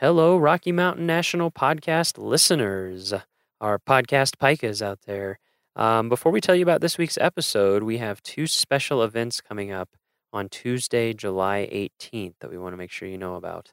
[0.00, 3.12] Hello, Rocky Mountain National Podcast listeners,
[3.60, 5.40] our podcast pikas out there.
[5.74, 9.72] Um, before we tell you about this week's episode, we have two special events coming
[9.72, 9.96] up
[10.32, 13.72] on Tuesday, July 18th that we want to make sure you know about.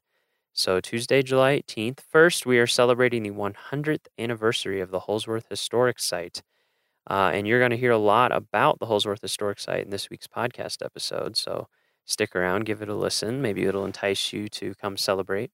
[0.52, 6.00] So, Tuesday, July 18th, first, we are celebrating the 100th anniversary of the Holzwarth Historic
[6.00, 6.42] Site.
[7.08, 10.10] Uh, and you're going to hear a lot about the Holzwarth Historic Site in this
[10.10, 11.38] week's podcast episode.
[11.38, 11.68] So,
[12.04, 13.44] stick around, give it a listen.
[13.44, 15.52] Maybe it'll entice you to come celebrate.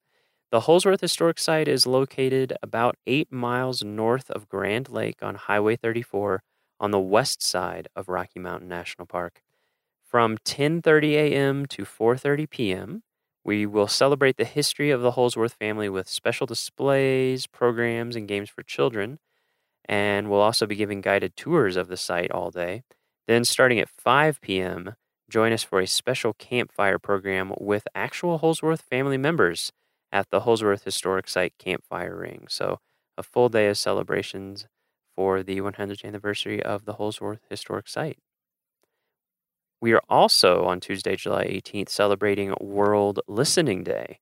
[0.52, 5.78] The Holzwarth Historic Site is located about eight miles north of Grand Lake on Highway
[5.78, 6.44] 34
[6.78, 9.44] on the west side of Rocky Mountain National Park.
[10.04, 11.66] From 10:30 a.m.
[11.68, 13.04] to 4:30 p.m.,
[13.46, 18.50] we will celebrate the history of the Holzwarth family with special displays, programs, and games
[18.50, 19.20] for children.
[19.86, 22.84] And we'll also be giving guided tours of the site all day.
[23.26, 24.96] Then, starting at 5 p.m.,
[25.30, 29.72] join us for a special campfire program with actual Holzwarth family members
[30.12, 32.48] at the Holzwarth Historic Site Campfire Ring.
[32.50, 32.80] So,
[33.18, 34.68] a full day of celebrations
[35.16, 38.20] for the 100th anniversary of the Holzwarth Historic Site.
[39.82, 44.20] We are also on Tuesday, July 18th, celebrating World Listening Day.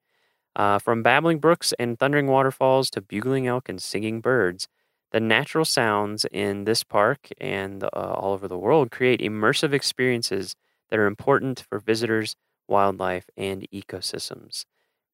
[0.56, 4.68] Uh, from babbling brooks and thundering waterfalls to bugling elk and singing birds,
[5.12, 10.56] the natural sounds in this park and uh, all over the world create immersive experiences
[10.90, 12.36] that are important for visitors,
[12.68, 14.66] wildlife, and ecosystems.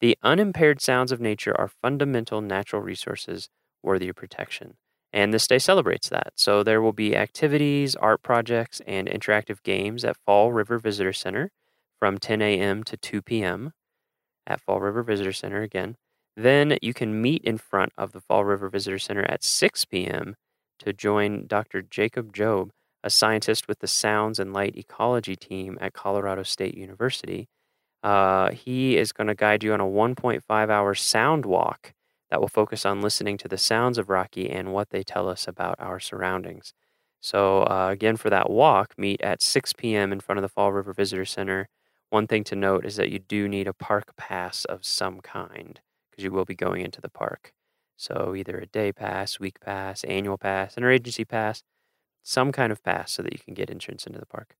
[0.01, 3.49] The unimpaired sounds of nature are fundamental natural resources
[3.81, 4.75] worthy of protection.
[5.13, 6.33] And this day celebrates that.
[6.35, 11.51] So there will be activities, art projects, and interactive games at Fall River Visitor Center
[11.99, 12.83] from 10 a.m.
[12.83, 13.71] to 2 p.m.
[14.45, 15.95] at Fall River Visitor Center again.
[16.35, 20.35] Then you can meet in front of the Fall River Visitor Center at 6 p.m.
[20.79, 21.81] to join Dr.
[21.81, 22.71] Jacob Job,
[23.01, 27.47] a scientist with the Sounds and Light Ecology team at Colorado State University.
[28.05, 31.93] Uh, he is going to guide you on a 1.5 hour sound walk
[32.31, 35.47] that will focus on listening to the sounds of Rocky and what they tell us
[35.47, 36.73] about our surroundings.
[37.21, 40.13] So, uh, again, for that walk, meet at 6 p.m.
[40.13, 41.69] in front of the Fall River Visitor Center.
[42.11, 45.81] One thing to note is that you do need a park pass of some kind
[46.11, 47.53] because you will be going into the park.
[47.97, 51.63] So, either a day pass, week pass, annual pass, interagency pass,
[52.23, 54.55] some kind of pass so that you can get entrance into the park.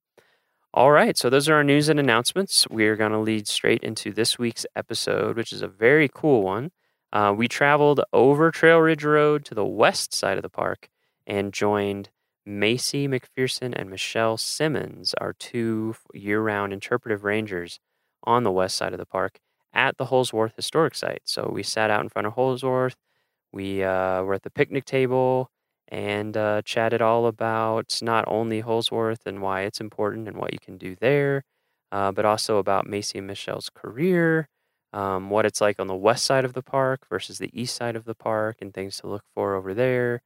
[0.75, 2.68] All right, so those are our news and announcements.
[2.69, 6.72] We're going to lead straight into this week's episode, which is a very cool one.
[7.13, 10.90] Uh, we traveled over Trail Ridge Road to the west side of the park
[11.25, 12.09] and joined
[12.46, 17.80] Maci MacPherson and Michele Simmons, our two year round interpretive rangers
[18.25, 19.40] on the west side of the park
[19.72, 21.22] at the Holzwarth Historic Site.
[21.24, 22.96] So we sat out in front of Holzwarth.
[23.53, 25.52] We uh, were at the picnic table
[25.90, 30.59] and uh, chatted all about not only Holzwarth and why it's important and what you
[30.59, 31.44] can do there,
[31.91, 34.47] uh, but also about Maci and Michele's career
[34.94, 37.96] um, what it's like on the west side of the park versus the east side
[37.97, 40.22] of the park and things to look for over there,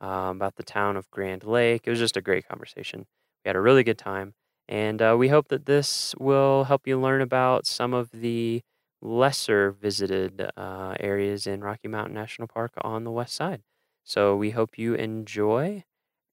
[0.00, 1.82] um, about the town of Grand Lake.
[1.86, 3.06] It was just a great conversation.
[3.44, 4.34] We had a really good time.
[4.68, 8.62] And uh, we hope that this will help you learn about some of the
[9.02, 13.62] lesser visited uh, areas in Rocky Mountain National Park on the west side.
[14.04, 15.84] So we hope you enjoy.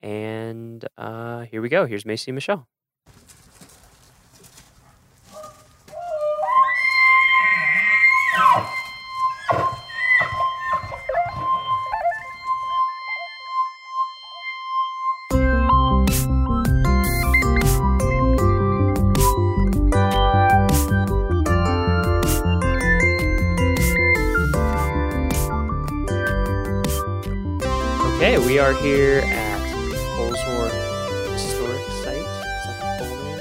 [0.01, 1.85] And uh, here we go.
[1.85, 2.67] Here's Maci and Michele.
[28.61, 29.59] Are here at
[30.16, 32.17] Holzwarth Historic Site.
[32.17, 32.25] Is
[32.67, 33.39] that the full name?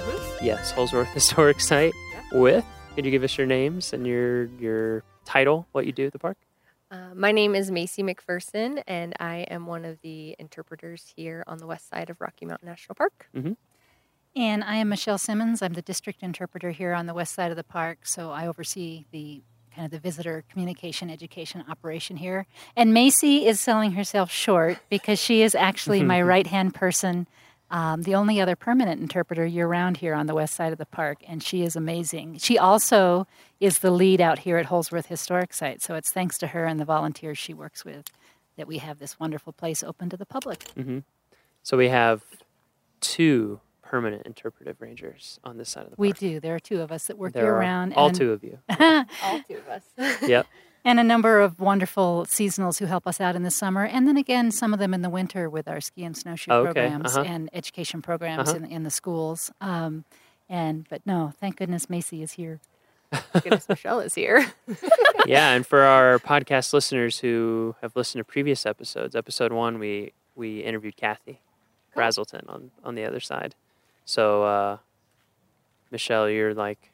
[0.00, 0.42] Mhm.
[0.42, 1.92] Yes, Holzwarth Historic Site.
[2.12, 2.40] Yeah.
[2.40, 2.64] With,
[2.96, 6.18] could you give us your names and your your title, what you do at the
[6.18, 6.38] park?
[6.90, 11.58] Uh, my name is Maci MacPherson, and I am one of the interpreters here on
[11.58, 13.28] the west side of Rocky Mountain National Park.
[14.34, 15.62] And I am Michele Simmons.
[15.62, 19.06] I'm the district interpreter here on the west side of the park, so I oversee
[19.12, 19.44] the
[19.76, 22.46] kind of the visitor communication education operation here.
[22.74, 27.26] And Maci is selling herself short because she is actually my right hand person,
[27.70, 30.86] um, the only other permanent interpreter year round here on the west side of the
[30.86, 32.38] park, and she is amazing.
[32.38, 33.26] She also
[33.60, 36.80] is the lead out here at Holzwarth Historic Site, so it's thanks to her and
[36.80, 38.06] the volunteers she works with
[38.56, 40.64] that we have this wonderful place open to the public.
[41.62, 42.22] So we have
[43.00, 46.00] two permanent interpretive rangers on this side of the park.
[46.00, 46.40] We do.
[46.40, 47.94] There are two of us that work There year are round.
[47.94, 48.58] all and, two of you.
[48.78, 49.82] All two of us.
[50.22, 50.46] yep.
[50.84, 53.84] And a number of wonderful seasonals who help us out in the summer.
[53.84, 56.64] And then again, some of them in the winter with our ski and snowshoe Okay,
[56.72, 57.24] programs uh-huh.
[57.26, 58.58] and education programs Uh-huh.
[58.58, 59.50] in, in the schools.
[59.60, 60.04] Um,
[60.48, 62.60] and But no, thank goodness Maci is here.
[63.32, 64.52] Goodness, Michele is here.
[65.26, 70.12] yeah, and for our podcast listeners who have listened to previous episodes, episode one, we
[70.34, 71.40] we interviewed Kathy
[71.94, 72.02] Cool.
[72.02, 73.54] Brazelton on on the other side.
[74.06, 74.78] So, uh,
[75.90, 76.92] Michele, you're like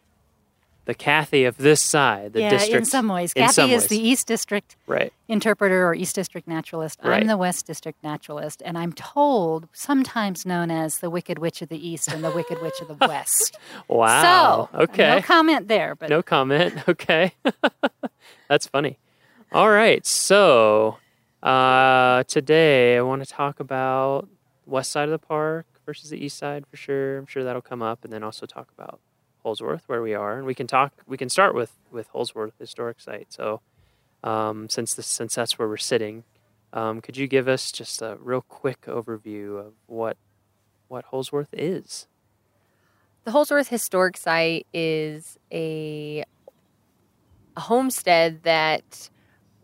[0.87, 2.75] the Kathy of this side, the yeah, district.
[2.75, 3.33] in some ways.
[3.35, 3.89] in Kathy some is ways.
[3.89, 5.13] the East District right.
[5.29, 6.99] interpreter or East District naturalist.
[7.05, 7.21] Right.
[7.21, 11.69] I'm the West District naturalist, and I'm told sometimes known as the Wicked Witch of
[11.69, 13.59] the East and the Wicked Witch of the West.
[13.87, 14.71] Wow.
[14.73, 15.17] So, okay.
[15.17, 16.75] No comment there, but No comment.
[16.89, 17.35] Okay.
[18.49, 18.99] That's funny.
[19.53, 20.05] All right.
[20.05, 20.97] So
[21.43, 24.29] uh, today I want to talk about
[24.67, 27.19] west side of the park versus the east side for sure.
[27.19, 29.01] I'm sure that'll come up, and then also talk about
[29.45, 30.93] Holzwarth, where we are, and we can talk.
[31.07, 33.33] We can start with with Holzwarth historic site.
[33.33, 33.61] So
[34.25, 36.25] um, since this, since that's where we're sitting,
[36.73, 40.17] um, could you give us just a real quick overview of what
[40.89, 42.07] what Holzwarth is?
[43.25, 46.25] The Holzwarth Historic Site is a,
[47.57, 49.11] a homestead that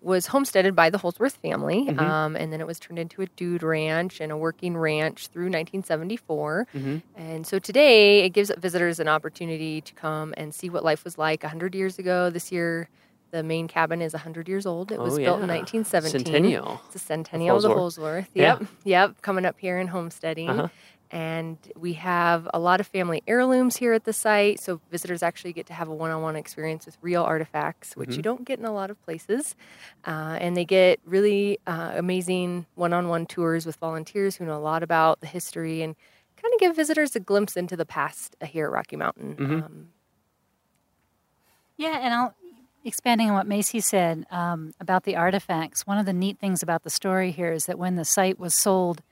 [0.01, 1.99] was homesteaded by the Holzwarth family, Mhm.
[2.01, 5.49] um, and then it was turned into a dude ranch and a working ranch through
[5.51, 6.67] 1974.
[6.75, 6.97] Mm-hmm.
[7.17, 11.19] And so today it gives visitors an opportunity to come and see what life was
[11.19, 12.31] like 100 years ago.
[12.31, 12.89] This year,
[13.31, 14.91] the main cabin is 100 years old.
[14.93, 15.55] It was Oh, built in yeah.
[15.57, 16.25] 1917.
[16.25, 16.81] Centennial.
[16.87, 17.99] It's a centennial of the Holzwarth.
[17.99, 18.27] Holzwarth.
[18.35, 18.59] Yeah.
[18.61, 18.69] Yep.
[18.85, 19.23] Yep.
[19.23, 20.49] Coming up here and homesteading.
[20.49, 20.69] Uh-huh.
[21.11, 24.61] And we have a lot of family heirlooms here at the site.
[24.61, 28.11] So visitors actually get to have a one on one experience with real artifacts, which
[28.11, 28.17] Mhm.
[28.17, 29.55] you don't get in a lot of places.
[30.07, 34.57] Uh, and they get really uh, amazing one on one tours with volunteers who know
[34.57, 35.97] a lot about the history and
[36.41, 39.37] kind of give visitors a glimpse into the past uh, here at Rocky Mountain.
[39.37, 39.65] Mhm.
[39.65, 39.89] Um,
[41.77, 42.35] Yeah, and I'll
[42.85, 45.87] expanding on what Maci said um, about the artifacts.
[45.87, 48.55] One of the neat things about the story here is that when the site was
[48.55, 49.03] sold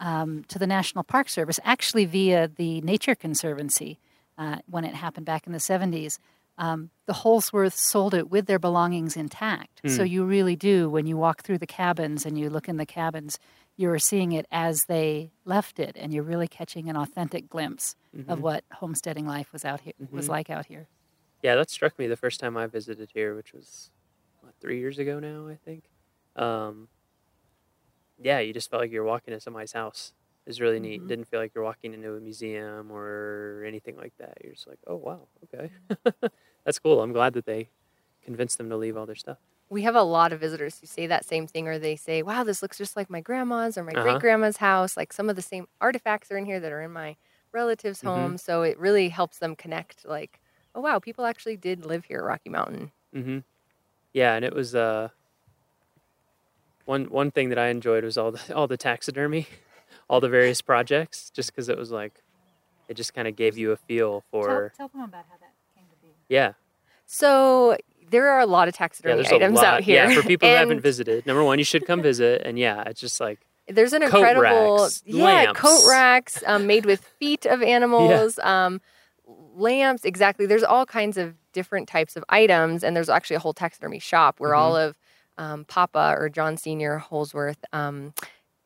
[0.00, 3.98] um, to the National Park Service, actually via the Nature Conservancy,
[4.36, 6.18] uh, when it happened back in the seventies,
[6.58, 9.80] um, the Holzwarth sold it with their belongings intact.
[9.86, 12.84] So you really do when you walk through the cabins and you look in the
[12.86, 13.38] cabins.
[13.76, 17.94] You are seeing it as they left it, and you're really catching an authentic glimpse
[18.28, 20.30] of what homesteading life was out here was Mhm.
[20.30, 20.88] like out here.
[21.42, 23.90] Yeah, that struck me the first time I visited here, which was
[24.42, 25.84] what, three years ago now, I think.
[26.36, 26.88] Um,
[28.20, 30.12] yeah, you just felt like you were walking into somebody's house.
[30.46, 31.02] It was really neat.
[31.02, 31.06] Mhm.
[31.06, 34.38] Didn't feel like you're walking into a museum or anything like that.
[34.42, 35.70] You're just like, oh wow, okay,
[36.64, 37.02] that's cool.
[37.02, 37.70] I'm glad that they
[38.22, 39.38] convinced them to leave all their stuff.
[39.68, 42.44] we have a lot of visitors who say that same thing, or they say, "Wow,
[42.44, 43.96] this looks just like my grandma's or my Uh-huh.
[43.96, 46.92] great grandma's house." Like some of the same artifacts are in here that are in
[46.92, 47.16] my
[47.52, 48.02] relatives' Mhm.
[48.02, 48.36] home.
[48.38, 50.04] So it really helps them connect.
[50.04, 50.40] Like,
[50.74, 52.92] oh wow, people actually did live here at Rocky Mountain.
[53.14, 53.38] Mm-hmm.
[54.14, 55.10] Yeah, and it was uh,
[56.90, 59.46] one one thing that I enjoyed was all the all the taxidermy,
[60.10, 62.14] all the various projects, just because it was like,
[62.88, 65.84] it just kind of gave you a feel for tell, them about how that came
[65.94, 66.12] to be.
[66.28, 66.52] yeah
[67.06, 67.76] So
[68.10, 69.64] there are a lot of taxidermy There's a items lot.
[69.64, 69.94] out here.
[70.08, 73.00] Yeah, for people who haven't visited, number one, you should come visit, and yeah, it's
[73.00, 73.38] just like
[73.68, 75.60] There's an Coat incredible, racks, yeah, lamps.
[75.60, 78.80] coat racks um, made with feet of animals, um,
[79.54, 80.04] lamps.
[80.04, 80.46] Exactly.
[80.46, 84.40] There's all kinds of different types of items, and there's actually a whole taxidermy shop
[84.40, 84.60] where Mm-hmm.
[84.62, 84.96] all of
[85.38, 87.62] um, Papa or John Senior Holzwarth.
[87.72, 88.14] Um,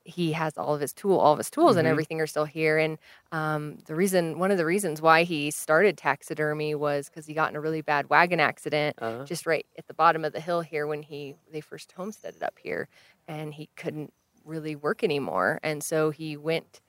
[0.04, 1.88] he has all of his tool, all of his tools, and Mhm.
[1.88, 2.76] everything are still here.
[2.78, 2.98] And
[3.32, 7.50] um, the reason, one of the reasons why he started taxidermy was because he got
[7.50, 10.60] in a really bad wagon accident uh, just right at the bottom of the hill
[10.60, 12.88] here when he they first homesteaded up here
[13.26, 14.12] and he couldn't
[14.44, 16.82] really work anymore and so he went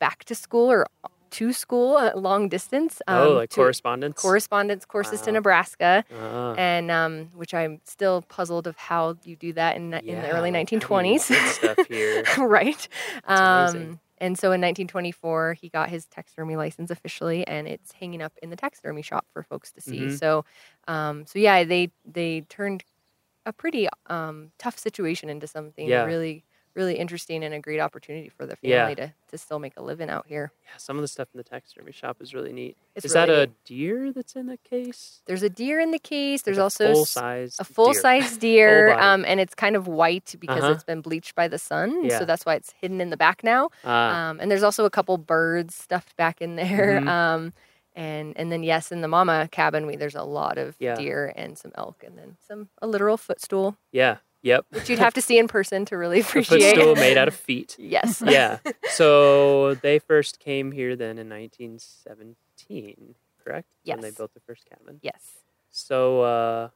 [0.00, 0.86] back to school or
[1.38, 4.20] to school uh, long distance oh, um, like to correspondence.
[4.20, 5.34] correspondence courses to Wow.
[5.34, 10.20] Nebraska Ah, and um, which I'm still puzzled of how you do that in, in
[10.22, 11.24] the early yeah, like, how do 1920s
[11.56, 12.24] stuff here.
[12.38, 12.88] right
[13.24, 18.32] um, and so in 1924 he got his taxidermy license officially and it's hanging up
[18.42, 20.18] in the taxidermy shop for folks to see Mhm.
[20.18, 20.44] so
[20.88, 22.84] um, so yeah they they turned
[23.44, 26.04] a pretty um, tough situation into something Yeah.
[26.06, 26.45] really
[26.76, 29.06] really interesting and a great opportunity for the family Yeah.
[29.06, 31.44] to, to still make a living out here Yeah, some of the stuff in the
[31.44, 32.76] taxidermy shop is really neat.
[32.94, 35.22] It's is that really a deer that's in the case?
[35.26, 38.36] there's a deer in the case there's Like a also full size a full size
[38.46, 40.72] deer um, and it's kind of white because Uh-huh.
[40.72, 42.18] it's been bleached by the sun Yeah.
[42.18, 44.90] so that's why it's hidden in the back now Ah, Um, and there's also a
[44.90, 47.00] couple birds stuffed back in there.
[47.00, 47.08] Mhm.
[47.16, 47.52] Um,
[47.98, 50.96] and and then yes, in the mama cabin, we there's a lot of Yeah.
[50.96, 54.66] deer and some elk, and then some a literal footstool, yeah, yep.
[54.70, 56.62] which you'd have to see in person to really appreciate.
[56.62, 57.76] A footstool made out of feet.
[57.78, 58.22] yes.
[58.24, 58.58] yeah.
[58.90, 63.68] So they first came here then in 1917, correct?
[63.84, 63.96] Yes.
[63.96, 65.00] When they built the first cabin.
[65.02, 65.20] Yes.
[65.70, 66.68] So uh,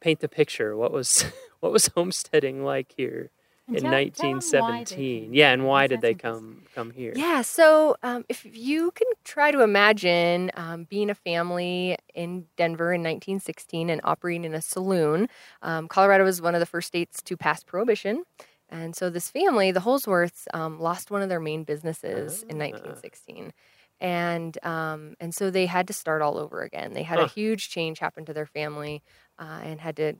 [0.00, 0.76] paint the picture.
[0.76, 1.24] What was
[1.60, 3.30] what was homesteading like here
[3.68, 5.22] in tell- tell 'em why they 1917.
[5.24, 5.34] came.
[5.34, 7.12] Yeah, and why did they come come here?
[7.14, 12.92] Yeah, so um, if you can try to imagine um, being a family in Denver
[12.92, 15.28] in 1916 and operating in a saloon,
[15.62, 18.24] um, Colorado was one of the first states to pass prohibition.
[18.70, 22.64] And so this family, the Holzwarths, um, lost one of their main businesses in Ah.
[22.64, 23.52] 1916.
[24.00, 26.92] And um, and so they had to start all over again.
[26.92, 29.02] They had a huge change happen to their family
[29.38, 30.14] uh, and had to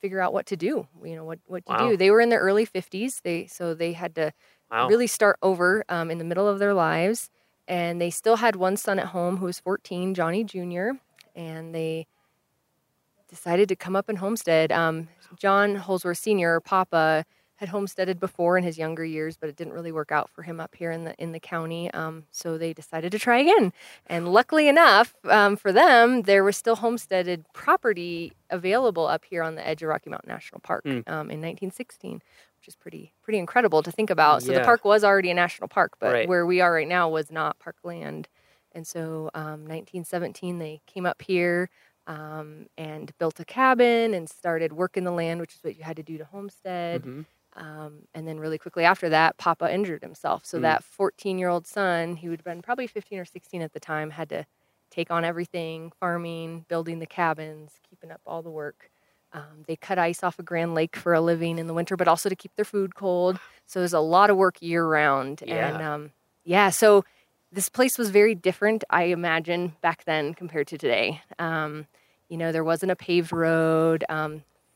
[0.00, 0.86] figure out what to do.
[1.04, 1.90] You know what what to Wow.
[1.90, 1.96] do.
[1.96, 3.20] They were in their early 50s.
[3.22, 4.32] They so they had to
[4.70, 4.88] Wow.
[4.88, 7.28] really start over um, in the middle of their lives.
[7.68, 10.90] And they still had one son at home who was 14, Johnny Jr.,
[11.36, 12.06] and they
[13.28, 14.72] decided to come up and homestead.
[14.72, 17.24] Um, John Holzwarth Sr., Papa,
[17.60, 20.58] had homesteaded before in his younger years, but it didn't really work out for him
[20.60, 21.90] up here in the in the county.
[21.92, 23.72] Um, so they decided to try again.
[24.06, 29.56] And luckily enough um, for them, there was still homesteaded property available up here on
[29.56, 31.00] the edge of Rocky Mountain National Park Hmm.
[31.06, 32.22] um, in 1916
[32.58, 34.42] which is pretty pretty incredible to think about.
[34.42, 34.58] So Yeah.
[34.58, 36.28] the park was already a national park, but Right.
[36.28, 38.28] where we are right now was not parkland.
[38.72, 41.68] And so, um, 1917, they came up here
[42.06, 45.96] um, and built a cabin and started working the land, which is what you had
[45.96, 47.02] to do to homestead.
[47.04, 47.24] Mhm.
[47.56, 50.44] Um, and then, really quickly after that, Papa injured himself.
[50.46, 50.62] So Mm.
[50.62, 54.10] that 14 year old son, who had been probably 15 or 16 at the time,
[54.10, 54.46] had to
[54.90, 58.90] take on everything farming, building the cabins, keeping up all the work.
[59.32, 62.08] Um, they cut ice off of Grand Lake for a living in the winter, but
[62.08, 63.38] also to keep their food cold.
[63.66, 65.42] So there's a lot of work year round.
[65.42, 65.94] And Yeah.
[65.94, 66.12] um,
[66.44, 67.04] yeah, so
[67.52, 71.20] this place was very different, I imagine, back then compared to today.
[71.38, 71.86] Um,
[72.28, 74.04] you know, there wasn't a paved road.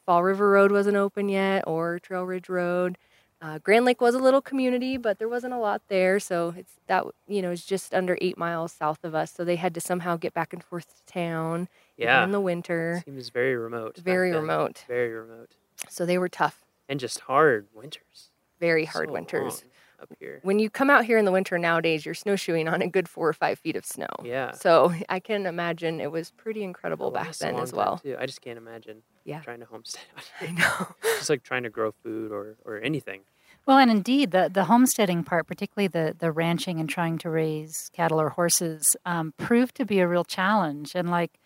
[0.06, 2.99] Fall River Road wasn't open yet, or Trail Ridge Road.
[3.42, 6.18] Uh, Grand Lake was a little community, but there wasn't a lot there.
[6.18, 9.32] So it's that you know it's just under eight miles south of us.
[9.32, 12.25] So they had to somehow get back and forth to town Yeah.
[12.25, 13.02] in the winter.
[13.04, 13.99] Seems very remote.
[13.99, 14.84] Very remote.
[14.88, 15.56] Very remote.
[15.88, 18.30] So they were tough, And just hard winters.
[18.61, 19.64] very hard So winters.
[20.00, 20.40] up here.
[20.42, 23.28] When you come out here in the winter nowadays, you're snowshoeing on a good four
[23.28, 24.08] or five feet of snow.
[24.23, 24.52] Yeah.
[24.52, 27.99] So I can imagine it was pretty incredible It back then as well.
[27.99, 28.16] Too.
[28.18, 29.40] I just can't imagine Yeah.
[29.40, 30.02] trying to homestead
[30.40, 30.87] I know.
[31.16, 33.23] just like trying to grow food or, or anything.
[33.66, 37.90] Well, and indeed, the, the homesteading part, particularly the, the ranching and trying to raise
[37.95, 40.95] cattle or horses, um, proved to be a real challenge.
[40.95, 41.38] And like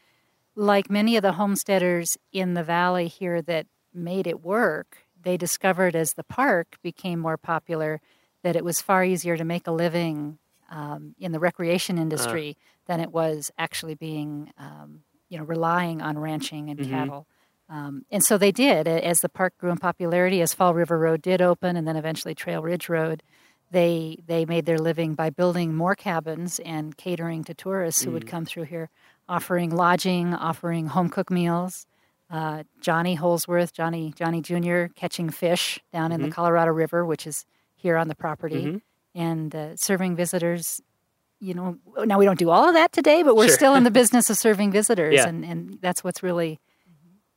[0.56, 5.94] like many of the homesteaders in the valley here that made it work, they discovered
[5.94, 8.00] as the park became more popular
[8.42, 10.38] that it was far easier to make a living
[10.70, 12.56] um, in the recreation industry
[12.86, 16.90] than it was actually being, um, you know, relying on ranching and Mhm.
[16.90, 17.26] cattle.
[17.70, 18.88] Um, and so they did.
[18.88, 22.34] As the park grew in popularity, as Fall River Road did open, and then eventually
[22.34, 23.22] Trail Ridge Road,
[23.70, 28.24] they they made their living by building more cabins and catering to tourists who would
[28.24, 28.28] Mm.
[28.28, 28.88] come through here,
[29.28, 31.86] offering lodging, offering home cooked meals.
[32.30, 34.86] Uh, Johnny Holzwarth, Johnny Johnny Jr.
[34.94, 36.32] catching fish down in the Mhm.
[36.32, 37.44] Colorado River, which is
[37.76, 38.80] here on the property, Mhm.
[39.14, 40.80] and uh, serving visitors.
[41.40, 43.54] You know, now we don't do all of that today, but we're Sure.
[43.56, 45.28] still in the business of serving visitors, Yeah.
[45.28, 46.58] and, and that's what's really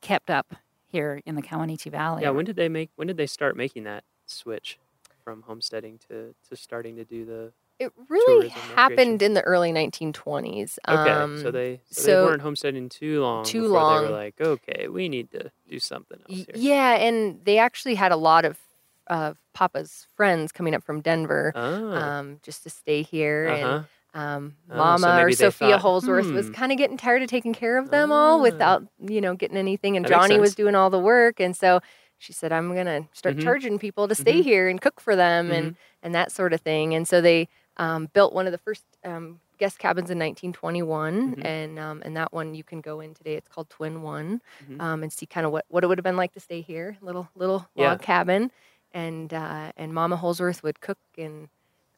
[0.01, 0.55] kept up
[0.87, 2.23] here in the Kawuneeche Valley.
[2.23, 2.31] Yeah.
[2.31, 2.89] When did they make?
[2.95, 4.77] When did they start making that switch
[5.23, 7.53] from homesteading to, to starting to do the?
[7.79, 9.21] It really happened recreation.
[9.23, 10.77] in the early 1920s.
[10.87, 13.43] Okay, Um, so they so, so- they weren't homesteading too long.
[13.43, 14.03] Too long.
[14.03, 16.55] They were like, okay, we need to do something else here.
[16.55, 18.57] Yeah, and they actually had a lot of
[19.07, 22.19] of Papa's friends coming up from Denver Ah.
[22.19, 23.49] um, just to stay here.
[23.51, 23.75] uh-huh.
[23.77, 27.21] And um, Oh, so Mama or Sophia thought, Holzwarth was "Hmm." kind of getting tired
[27.21, 28.41] of taking care of them all Ah.
[28.43, 29.95] without, you know, getting anything.
[29.95, 31.79] And That Johnny was doing all the work, and so
[32.17, 33.43] she said, "I'm gonna start Mhm.
[33.43, 34.43] charging people to stay Mhm.
[34.43, 35.53] here and cook for them Mm-hmm.
[35.53, 38.83] and and that sort of thing." And so they um, built one of the first
[39.05, 41.45] um, guest cabins in 1921, Mhm.
[41.45, 43.35] and um, and that one you can go in today.
[43.35, 44.81] It's called Twin One Mhm.
[44.81, 46.97] um, and see kind of what, what it would have been like to stay here,
[47.01, 47.91] little little Yeah.
[47.91, 48.51] log cabin,
[48.93, 51.47] and uh, and Mama Holzwarth would cook and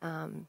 [0.04, 0.48] um,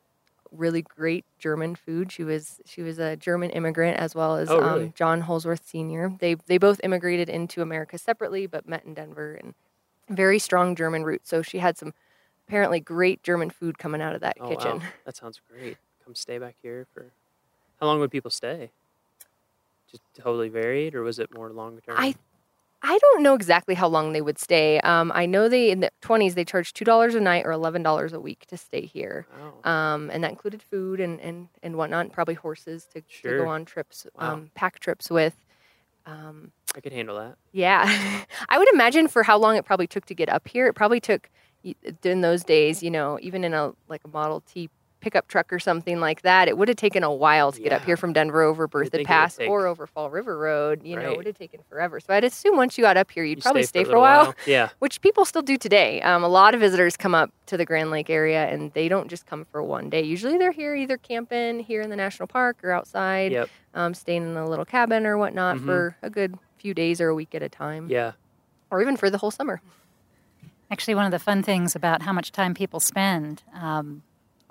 [0.54, 2.12] really great German food.
[2.12, 4.90] She was she was a German immigrant as well as Oh, really?
[4.90, 6.16] um, John Holzwarth Sr.
[6.20, 9.54] They they both immigrated into America separately, but met in Denver and
[10.10, 11.30] very strong German roots.
[11.30, 11.92] So she had some
[12.48, 14.82] apparently great German food coming out of that Oh, kitchen.
[14.82, 14.82] wow.
[15.04, 15.78] That sounds great.
[16.02, 17.14] Come stay back here for.
[17.80, 18.72] How long would people stay?
[19.86, 22.10] Just totally varied, or was it more long term?
[22.10, 22.14] I
[22.86, 24.78] I don't know exactly how long they would stay.
[24.80, 27.82] Um, I know they in the 20s they charged two dollars a night or eleven
[27.82, 29.26] dollars a week to stay here,
[29.64, 29.70] Wow.
[29.72, 33.64] um, and that included food and and and whatnot, probably horses to, to go on
[33.64, 34.34] trips, Wow.
[34.34, 35.34] um, pack trips with.
[36.04, 37.36] Um, I could handle that.
[37.52, 40.66] yeah, I would imagine for how long it probably took to get up here.
[40.66, 41.30] It probably took
[42.04, 44.68] in those days, you know, even in a like a Model T
[45.04, 47.84] pickup truck or something like that, it would have taken a while to get up
[47.84, 50.80] here from Denver over think Berthoud it would Pass take- or over Fall River Road.
[50.82, 52.00] You know, it would have taken forever.
[52.00, 54.00] So I'd assume once you got up here, you'd You probably stay, for a little
[54.00, 54.70] while, Yeah.
[54.78, 56.00] which people still do today.
[56.00, 59.08] Um, a lot of visitors come up to the Grand Lake area and they don't
[59.08, 60.00] just come for one day.
[60.02, 63.50] Usually they're here either camping here in the national park or outside, Yep.
[63.74, 65.64] um, staying in a little cabin or whatnot Mhm.
[65.66, 68.12] for a good few days or a week at a time, Yeah.
[68.70, 69.60] or even for the whole summer.
[70.70, 74.02] Actually, one of the fun things about how much time people spend, um,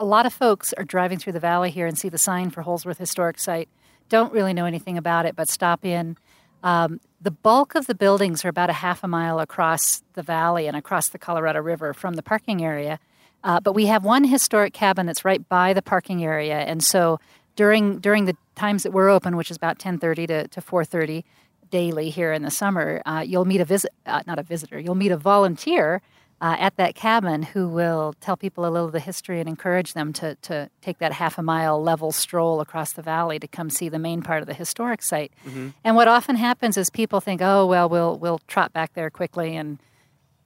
[0.04, 2.62] a lot of folks are driving through the valley here and see the sign for
[2.62, 3.70] Holzwarth Historic Site,
[4.10, 6.18] don't really know anything about it, but stop in.
[6.62, 10.68] Um, the bulk of the buildings are about a half a mile across the valley
[10.68, 13.00] and across the Colorado River from the parking area.
[13.46, 17.20] Uh, but we have one historic cabin that's right by the parking area, and so
[17.56, 20.84] during during the times that we're open, which is about ten thirty to to four
[20.84, 21.24] thirty
[21.70, 24.96] daily here in the summer, uh, you'll meet a visit uh, not a visitor, you'll
[24.96, 26.02] meet a volunteer
[26.44, 29.94] uh, at that cabin who will tell people a little of the history and encourage
[29.94, 33.70] them to to take that half a mile level stroll across the valley to come
[33.70, 35.32] see the main part of the historic site.
[35.86, 39.56] And what often happens is people think, oh well, we'll we'll trot back there quickly
[39.56, 39.80] and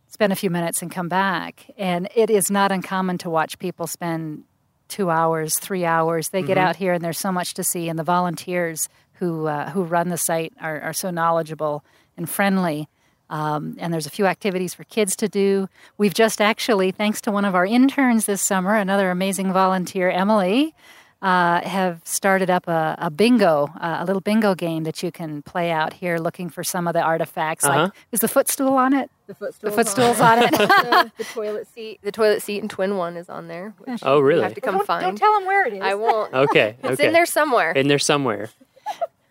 [0.08, 1.66] spend a few minutes and come back.
[1.80, 4.44] And it is not uncommon to watch people spend
[4.88, 6.30] two hours, three hours.
[6.30, 7.90] They get out here and there's so much to see.
[7.90, 11.84] And the volunteers who uh, who run the site are, are so knowledgeable
[12.16, 12.88] and friendly.
[13.30, 15.68] Um, and there's a few activities for kids to do.
[15.98, 20.74] We've just actually, thanks to one of our interns this summer, another amazing volunteer, Emily,
[21.22, 25.42] uh, have started up a, a bingo, uh, a little bingo game that you can
[25.42, 27.66] play out here, looking for some of the artifacts.
[27.66, 27.84] Uh-huh.
[27.86, 29.10] Like, is the footstool on it?
[29.26, 30.52] The footstool's, the footstool's on it.
[30.52, 33.74] the, the toilet seat, the toilet seat and twin one is on there.
[33.80, 34.42] Which Oh, really?
[34.42, 35.02] You have to come don't, find.
[35.02, 35.82] don't tell them where it is.
[35.82, 36.34] I won't.
[36.34, 36.78] Okay.
[36.80, 36.94] okay.
[36.94, 37.72] It's in there somewhere.
[37.72, 38.50] In there somewhere.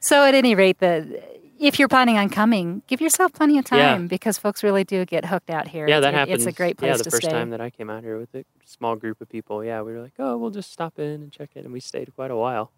[0.00, 1.22] So, at any rate, the
[1.58, 3.92] if you're planning on coming, give yourself plenty of Yeah.
[3.94, 5.88] time because folks really do get hooked out here.
[5.88, 6.46] Yeah, that it- happens.
[6.46, 6.98] It's a great place to stay.
[6.98, 7.32] Yeah, the first stay.
[7.32, 10.00] time that I came out here with a small group of people, yeah, we were
[10.00, 12.70] like, oh, we'll just stop in and check it, and we stayed quite a while.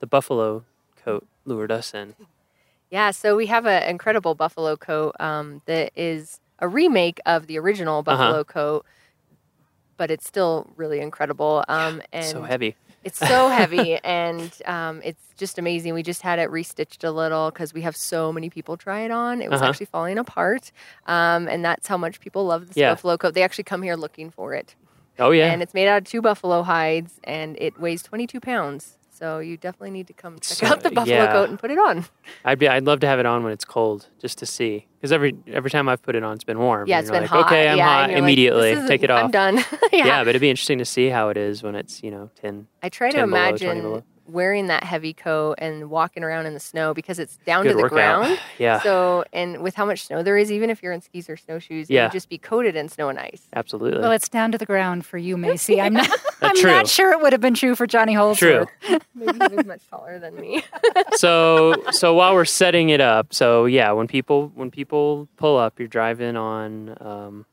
[0.00, 0.64] The buffalo
[1.04, 2.14] coat lured us in.
[2.90, 7.58] Yeah, so we have an incredible buffalo coat um, that is a remake of the
[7.58, 8.16] original Uh-huh.
[8.16, 8.84] buffalo coat,
[9.96, 11.64] but it's still really incredible.
[11.68, 12.76] Um, and so heavy.
[13.04, 15.92] It's so heavy, and um, it's just amazing.
[15.94, 19.10] We just had it restitched a little because we have so many people try it
[19.10, 19.42] on.
[19.42, 19.70] It was Uh-huh.
[19.70, 20.70] actually falling apart,
[21.06, 22.90] um, and that's how much people love this Yeah.
[22.90, 23.34] buffalo coat.
[23.34, 24.76] They actually come here looking for it,
[25.18, 25.52] Oh yeah.
[25.52, 28.98] and it's made out of two buffalo hides, and it weighs 22 pounds.
[29.14, 31.32] So you definitely need to come check So- out the buffalo yeah.
[31.32, 32.04] coat and put it on.
[32.44, 32.66] I'd be.
[32.66, 34.86] I'd love to have it on when it's cold, just to see.
[34.98, 36.88] Because every every time I've put it on, it's been warm.
[36.88, 37.46] Yeah, and it's you're been like, hot.
[37.46, 38.74] Okay, I'm yeah, hot and you're like, immediately.
[38.88, 39.24] Take it isn't- off.
[39.24, 39.56] I'm done.
[39.92, 40.06] yeah.
[40.06, 40.20] yeah.
[40.24, 42.66] but it'd be interesting to see how it is when it's you know ten.
[42.82, 44.02] I try to 10 below, imagine below.
[44.26, 47.74] wearing that heavy coat and walking around in the snow because it's down Good to
[47.76, 48.22] the workout.
[48.24, 48.38] ground.
[48.58, 51.36] Yeah, So, and with how much snow there is, even if you're in skis or
[51.36, 52.06] snowshoes, Yeah.
[52.06, 53.42] you just be coated in snow and ice.
[53.54, 54.00] absolutely.
[54.00, 55.82] Well, it's down to the ground for you, Maci.
[55.82, 56.08] I'm not.
[56.44, 56.70] I'm true.
[56.70, 58.68] not sure it would have been true for Johnny Holzwarth.
[58.80, 58.98] True.
[59.14, 60.62] Maybe he was much taller than me.
[61.14, 65.78] so so while we're setting it up, so yeah, when people when people pull up,
[65.78, 67.46] you're driving on um,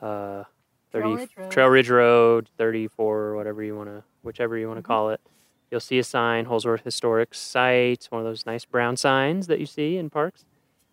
[0.00, 0.44] uh,
[0.92, 1.50] 30, Trail Ridge Road.
[1.50, 4.86] Trail Ridge Road, 34, or whatever you want to, whichever you want to Mm-hmm.
[4.92, 5.20] call it.
[5.70, 9.66] You'll see a sign, Holzwarth Historic Site, one of those nice brown signs that you
[9.66, 10.44] see in parks.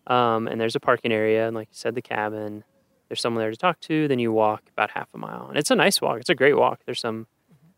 [0.05, 2.63] Um, and there's a parking area, and like you said, the cabin.
[3.09, 4.07] There's someone there to talk to.
[4.07, 6.19] Then you walk about half a mile, and it's a nice walk.
[6.19, 6.81] It's a great walk.
[6.85, 7.27] There's some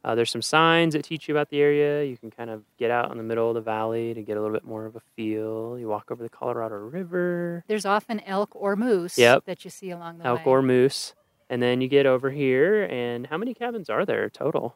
[0.03, 2.03] uh, there's some signs that teach you about the area.
[2.05, 4.41] You can kind of get out in the middle of the valley to get a
[4.41, 5.77] little bit more of a feel.
[5.77, 9.45] You walk over the Colorado River, There's often elk or moose Yep.
[9.45, 10.41] that you see along the elk way.
[10.43, 11.13] Elk or moose,
[11.49, 12.85] and then you get over here.
[12.85, 14.75] And how many cabins are there total?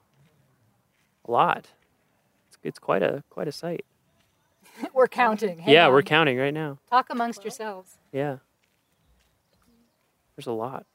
[1.25, 1.69] A lot.
[2.49, 3.85] It's, it's quite a quite a sight.
[4.93, 5.59] we're counting.
[5.59, 6.79] Hang yeah, we're counting right now.
[6.89, 7.97] Talk amongst yourselves.
[8.11, 8.37] Yeah,
[10.35, 10.85] there's a lot.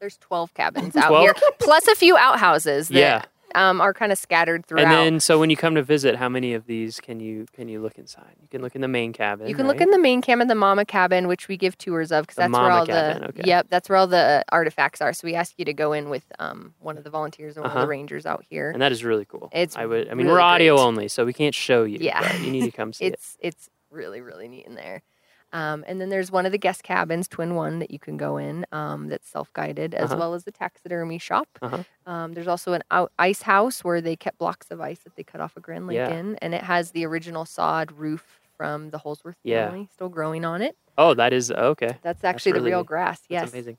[0.00, 1.22] There's 12 cabins out 12?
[1.24, 3.22] here, plus a few outhouses that Yeah.
[3.56, 4.82] um, are kind of scattered throughout.
[4.84, 7.66] And then, so when you come to visit, how many of these can you can
[7.68, 8.36] you look inside?
[8.40, 9.48] You can look in the main cabin.
[9.48, 12.22] you can look in the main cabin, the mama cabin, which we give tours of
[12.24, 13.42] because that's where all cabin, the okay.
[13.44, 15.12] yep, that's where all the artifacts are.
[15.12, 17.70] So we ask you to go in with um, one of the volunteers or one
[17.70, 17.84] of Uh-huh.
[17.86, 18.70] the rangers out here.
[18.70, 19.50] and that is really cool.
[19.52, 20.06] It's I would.
[20.08, 20.84] I mean, really we're audio great.
[20.84, 21.98] only, so we can't show you.
[22.00, 22.36] Yeah.
[22.36, 23.14] you need to come see it.
[23.14, 25.02] it's it's really really neat in there.
[25.52, 28.36] Um, and then there's one of the guest cabins, Twin One, that you can go
[28.36, 28.66] in.
[28.70, 30.18] Um, that's self guided, as Uh-huh.
[30.18, 31.48] well as the taxidermy shop.
[31.62, 31.82] Uh-huh.
[32.06, 35.22] Um, there's also an out- ice house where they kept blocks of ice that they
[35.22, 36.10] cut off a Grand Lake Yeah.
[36.10, 39.66] in, and it has the original sod roof from the Holzwarth Yeah.
[39.70, 40.76] family still growing on it.
[40.98, 41.96] Oh, that is okay.
[42.02, 43.20] That's actually really- the real grass.
[43.20, 43.52] That's Yes.
[43.52, 43.78] amazing.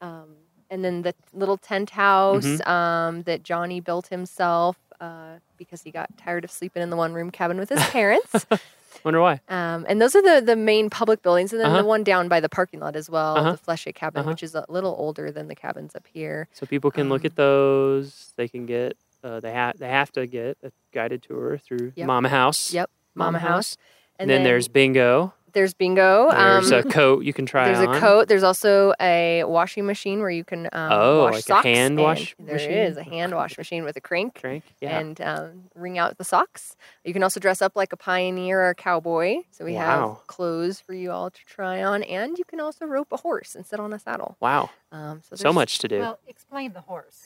[0.00, 0.36] Um,
[0.70, 2.68] and then the little tent house Mm-hmm.
[2.68, 7.12] um, that Johnny built himself uh, because he got tired of sleeping in the one
[7.12, 8.46] room cabin with his parents.
[9.04, 9.40] Wonder why.
[9.48, 11.82] Um, and those are the the main public buildings, and then Uh-huh.
[11.82, 13.52] the one down by the parking lot as well, Uh-huh.
[13.52, 14.30] the Fleshuts Cabin, Uh-huh.
[14.30, 16.48] which is a little older than the cabins up here.
[16.52, 18.32] So people can look Um, at those.
[18.36, 18.96] They can get.
[19.22, 19.78] Uh, they have.
[19.78, 22.06] They have to get a guided tour through Yep.
[22.06, 22.72] Mama House.
[22.72, 23.76] Yep, Mama, House.
[24.18, 25.34] And then, there's bingo.
[25.54, 26.30] There's bingo.
[26.30, 27.94] There's um, a coat you can try There's on.
[27.96, 28.28] a coat.
[28.28, 31.64] There's also a washing machine where you can um, Oh, wash like a socks.
[31.64, 32.70] hand and wash There machine?
[32.72, 34.64] is a hand wash machine with a crank Crank.
[34.80, 34.98] Yeah.
[34.98, 36.76] and um, wring out the socks.
[37.04, 39.38] You can also dress up like a pioneer or a cowboy.
[39.50, 39.80] So we Wow.
[40.18, 43.54] have clothes for you all to try on, and you can also rope a horse
[43.54, 44.36] and sit on a saddle.
[44.40, 44.70] wow.
[44.92, 45.98] Um, so, So much to do.
[46.00, 47.24] Well, explain the horse.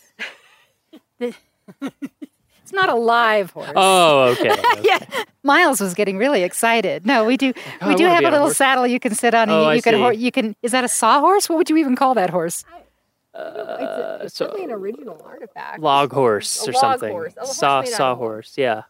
[1.19, 1.35] The-
[2.69, 3.71] it's not a live horse.
[3.75, 4.51] oh, okay.
[4.53, 4.83] okay.
[4.83, 4.99] yeah.
[5.43, 7.07] Miles was getting really excited.
[7.07, 7.53] No, we do.
[7.81, 8.57] Oh, we do have a on a little horse.
[8.59, 9.45] saddle you can sit on.
[9.45, 9.95] And Oh, you, I you can.
[9.95, 9.99] see.
[10.01, 10.55] hor- You can.
[10.63, 11.49] Is that a sawhorse?
[11.49, 12.65] What would you even call that horse?
[13.35, 15.81] Uh, so an original artifact.
[15.81, 17.11] log horse A or log something.
[17.13, 17.35] horse.
[17.39, 18.55] Oh, a horse Saw made out saw horse.
[18.59, 18.83] Yeah.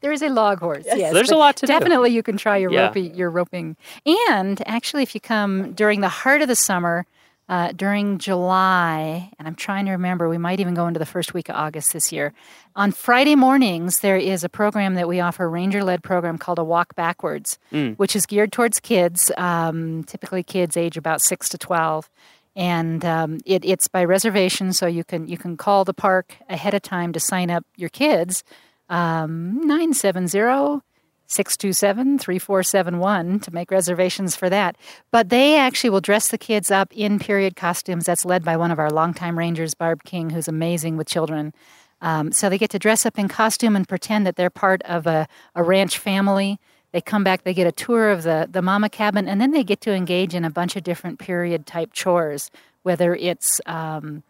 [0.00, 0.84] There is a log horse.
[0.84, 1.72] Yes, There's a lot to do.
[1.72, 2.86] definitely you can try your Yeah.
[2.86, 3.14] roping.
[3.14, 7.06] Your roping, and actually, if you come during the heart of the summer,
[7.48, 11.32] uh, during July, and I'm trying to remember, we might even go into the first
[11.32, 12.32] week of August this year.
[12.74, 16.94] On Friday mornings, there is a program that we offer, ranger-led program called a Walk
[16.96, 17.96] Backwards, Mm.
[17.96, 22.10] which is geared towards kids, um, typically kids age about six to twelve.
[22.56, 26.72] And um, it, it's by reservation, so you can you can call the park ahead
[26.74, 28.42] of time to sign up your kids.
[28.88, 30.80] Um, 970
[31.26, 34.76] 627 3471 to make reservations for that.
[35.10, 38.06] But they actually will dress the kids up in period costumes.
[38.06, 41.52] That's led by one of our longtime rangers, Barb King, who's amazing with children.
[42.00, 45.06] Um, so they get to dress up in costume and pretend that they're part of
[45.06, 46.58] a, a ranch family.
[46.92, 49.64] They come back, they get a tour of the, the mama cabin, and then they
[49.64, 52.50] get to engage in a bunch of different period type chores,
[52.82, 54.22] whether it's um,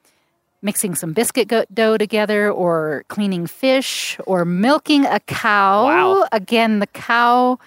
[0.66, 5.84] mixing some biscuit go- dough together or cleaning fish or milking a cow.
[5.84, 6.28] Wow.
[6.32, 7.58] Again, the cow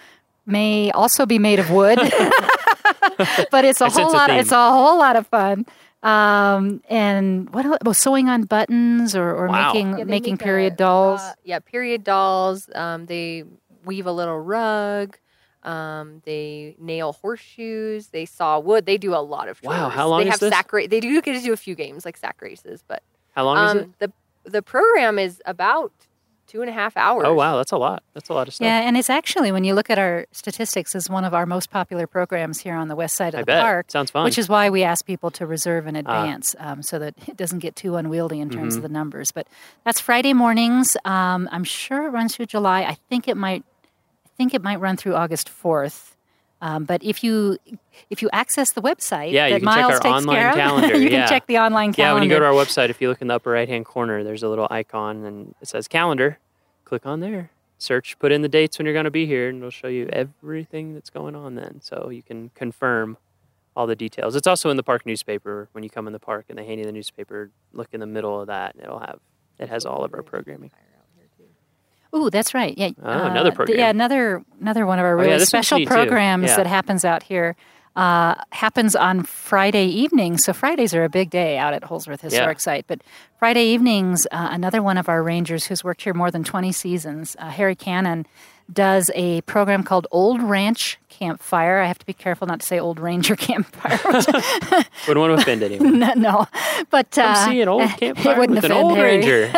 [0.45, 1.97] may also be made of wood,
[3.51, 4.29] but it's a I sense whole a lot.
[4.29, 4.39] theme.
[4.39, 5.65] It's a whole lot of fun.
[6.03, 7.77] Um, and what else?
[7.83, 9.73] Well, sewing on buttons or, or Wow.
[9.73, 11.19] making Yeah, making make a, period dolls.
[11.21, 12.69] uh, yeah, period dolls.
[12.73, 13.43] Um, they
[13.85, 15.17] weave a little rug.
[15.63, 18.07] Um, they nail horseshoes.
[18.07, 18.85] They saw wood.
[18.85, 19.75] They do a lot of chores.
[19.75, 20.49] Wow, how long they is have this?
[20.53, 23.03] sack ra- They do get to do a few games like sack races, but
[23.35, 23.99] How long um, is it?
[23.99, 24.11] the
[24.49, 25.91] the program is about
[26.47, 27.25] two and a half hours.
[27.27, 28.01] Oh wow, that's a lot.
[28.13, 28.65] That's a lot of stuff.
[28.65, 31.69] Yeah, and it's actually when you look at our statistics, is one of our most
[31.69, 33.61] popular programs here on the west side of I the bet.
[33.61, 33.91] park.
[33.91, 34.23] Sounds fun.
[34.23, 35.99] Which is why we ask people to reserve in Ah.
[35.99, 38.77] advance, um, so that it doesn't get too unwieldy in terms Mhm.
[38.77, 39.31] of the numbers.
[39.33, 39.45] But
[39.83, 40.95] that's Friday mornings.
[41.05, 42.81] Um, I'm sure it runs through July.
[42.83, 43.63] I think it might.
[44.39, 46.15] I think it might run through August 4th.
[46.61, 47.57] Um, but if you
[48.09, 51.19] if you access the website Yeah, you can check our online calendar, you yeah.
[51.21, 52.01] can check the online calendar.
[52.01, 53.85] yeah, when you go to our website, if you look in the upper right hand
[53.85, 56.37] corner, there's a little icon and it says calendar.
[56.85, 57.51] Click on there.
[57.77, 60.07] Search, put in the dates when you're going to be here, and it'll show you
[60.11, 61.79] everything that's going on then.
[61.81, 63.17] So you can confirm
[63.75, 64.35] all the details.
[64.37, 66.79] It's also in the park newspaper when you come in the park and they hand
[66.79, 67.51] you the newspaper.
[67.73, 69.19] Look in the middle of that, and it'll have
[69.59, 70.71] it has all of our programming.
[72.15, 72.75] Ooh, that's right.
[72.77, 72.89] Yeah.
[73.03, 73.77] Oh, another th- program.
[73.77, 76.57] Yeah, another another one of our Oh, yeah, special programs Yeah.
[76.57, 77.55] that happens out here.
[77.95, 80.45] Uh, happens on Friday evenings.
[80.45, 82.85] So Fridays are a big day out at Holzwarth Historic Site.
[82.87, 83.01] But
[83.39, 87.35] Friday evenings, uh, another one of our rangers who's worked here more than 20 seasons,
[87.39, 88.25] uh, Harry Cannon,
[88.71, 91.79] does a program called Old Ranch Campfire.
[91.79, 93.99] I have to be careful not to say Old Ranger Campfire.
[95.07, 95.99] Wouldn't want to offend anyone.
[96.03, 96.47] no, no,
[96.89, 99.17] but Come uh, see an old it campfire wouldn't with an old Harry.
[99.17, 99.51] ranger.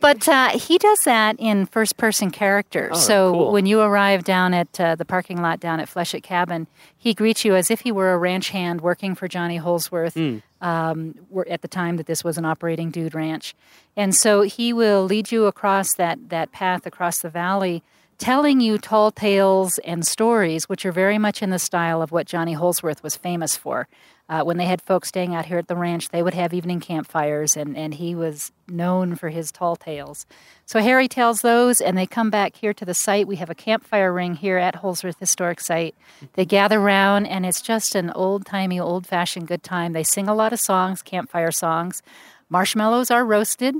[0.00, 2.90] But uh, he does that in first person character.
[2.92, 3.52] Oh, so cool.
[3.52, 7.44] when you arrive down at uh, the parking lot down at Fleshuts Cabin, he greets
[7.44, 10.42] you as if he were a ranch hand working for Johnny Holzwarth Mm.
[10.60, 11.14] um,
[11.48, 13.54] at the time that this was an operating dude ranch.
[13.96, 17.82] And so he will lead you across that, that path across the valley.
[18.22, 22.28] Telling you tall tales and stories, which are very much in the style of what
[22.28, 23.88] Johnny Holzwarth was famous for.
[24.28, 26.78] Uh, when they had folks staying out here at the ranch, they would have evening
[26.78, 30.24] campfires, and, and he was known for his tall tales.
[30.66, 33.26] So Harry tells those, and they come back here to the site.
[33.26, 35.96] We have a campfire ring here at Holzwarth Historic Site.
[36.34, 39.94] They gather round, and it's just an old timey, old fashioned good time.
[39.94, 42.04] They sing a lot of songs, campfire songs.
[42.48, 43.74] Marshmallows are roasted,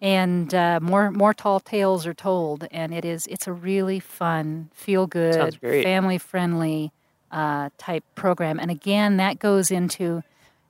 [0.00, 2.66] and uh, more more tall tales are told.
[2.70, 5.40] And it is it's a really fun, feel good
[5.82, 6.92] family friendly
[7.30, 8.58] uh, type program.
[8.60, 10.22] And again, that goes into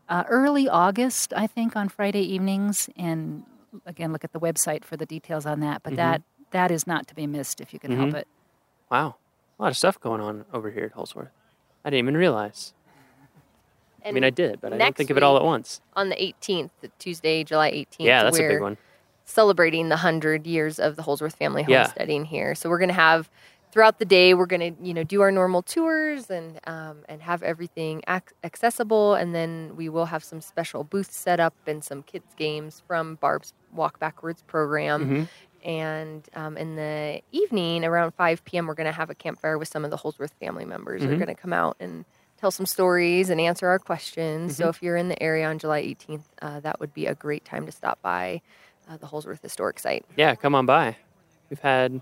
[0.08, 2.88] uh, early August, I think, on Friday evenings.
[2.96, 3.42] And
[3.84, 5.82] again, look at the website for the details on that.
[5.82, 5.96] But Mhm.
[5.96, 8.18] that that is not to be missed if you can help Mhm.
[8.20, 8.28] it.
[8.90, 9.16] Wow,
[9.58, 11.30] a lot of stuff going on over here at Holzwarth.
[11.84, 12.72] I didn't even realize.
[14.04, 15.80] I mean, I did, but I didn't think of it all at once.
[15.94, 18.06] on the 18th, Tuesday, July 18th.
[18.06, 18.76] Yeah, that's a we're big one.
[19.28, 21.82] Celebrating the hundred years of the Holzwarth family Yeah.
[21.82, 22.54] homesteading here.
[22.54, 23.28] So we're going to have
[23.72, 27.20] throughout the day, we're going to you know do our normal tours and um, and
[27.22, 31.82] have everything ac- accessible, and then we will have some special booths set up and
[31.82, 35.26] some kids games from Barb's Walk Backwards program.
[35.26, 35.28] Mhm.
[35.68, 39.66] And um, in the evening, around 5 p.m., we're going to have a campfire with
[39.66, 41.02] some of the Holzwarth family members.
[41.02, 41.18] They're Mhm.
[41.18, 42.04] going to come out and
[42.40, 44.56] tell some stories and answer our questions.
[44.56, 44.70] So Mhm.
[44.70, 47.66] if you're in the area on July 18th, uh, that would be a great time
[47.66, 48.40] to stop by
[48.88, 50.04] uh, the Holzwarth Historic Site.
[50.16, 50.96] Yeah, come on by.
[51.50, 51.92] We've had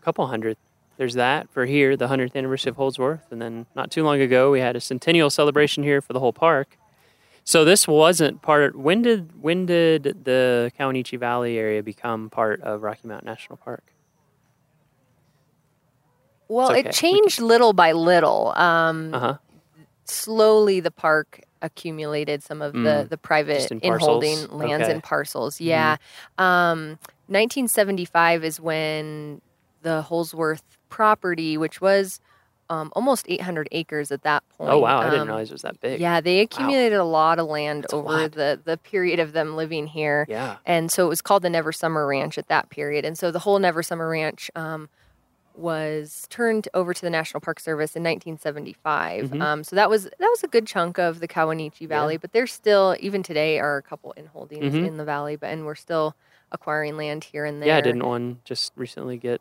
[0.00, 0.56] a couple hundred.
[0.96, 3.30] There's that for here, the 100th anniversary of Holzwarth.
[3.30, 6.32] And then not too long ago, we had a centennial celebration here for the whole
[6.32, 6.76] park.
[7.44, 8.76] So this wasn't part.
[8.76, 13.84] When did when did the Kawuneeche Valley area become part of Rocky Mountain National Park?
[16.48, 16.80] Well, okay.
[16.88, 18.52] it changed little by little.
[18.56, 19.38] Um, Uh huh.
[20.04, 23.08] slowly the park accumulated some of the, Mm.
[23.08, 24.82] the private Just in in-holding lands Okay.
[24.82, 24.90] Mm-hmm.
[24.90, 25.60] and parcels.
[25.60, 25.96] Yeah.
[26.38, 29.40] Um, 1975 is when
[29.82, 32.20] the Holzwarth property, which was
[32.70, 34.70] um, almost 800 acres at that point.
[34.70, 36.00] Oh wow, I didn't um, realize it was that big.
[36.00, 39.86] Yeah, they accumulated a lot of land That's over the, the period of them living
[39.86, 40.26] here.
[40.28, 40.56] Yeah.
[40.66, 43.06] And so it was called the Never Summer Ranch at that period.
[43.06, 44.90] And so the whole Never Summer Ranch um,
[45.58, 49.30] was turned over to the National Park Service in 1975.
[49.30, 49.40] Mhm.
[49.42, 52.16] Um, so that was that was a good chunk of the Kawuneeche Valley.
[52.16, 54.86] But there's still even today are a couple in holdings Mhm.
[54.86, 55.36] in the valley.
[55.36, 56.14] But and we're still
[56.52, 57.68] acquiring land here and there.
[57.68, 59.40] Yeah, didn't one just recently get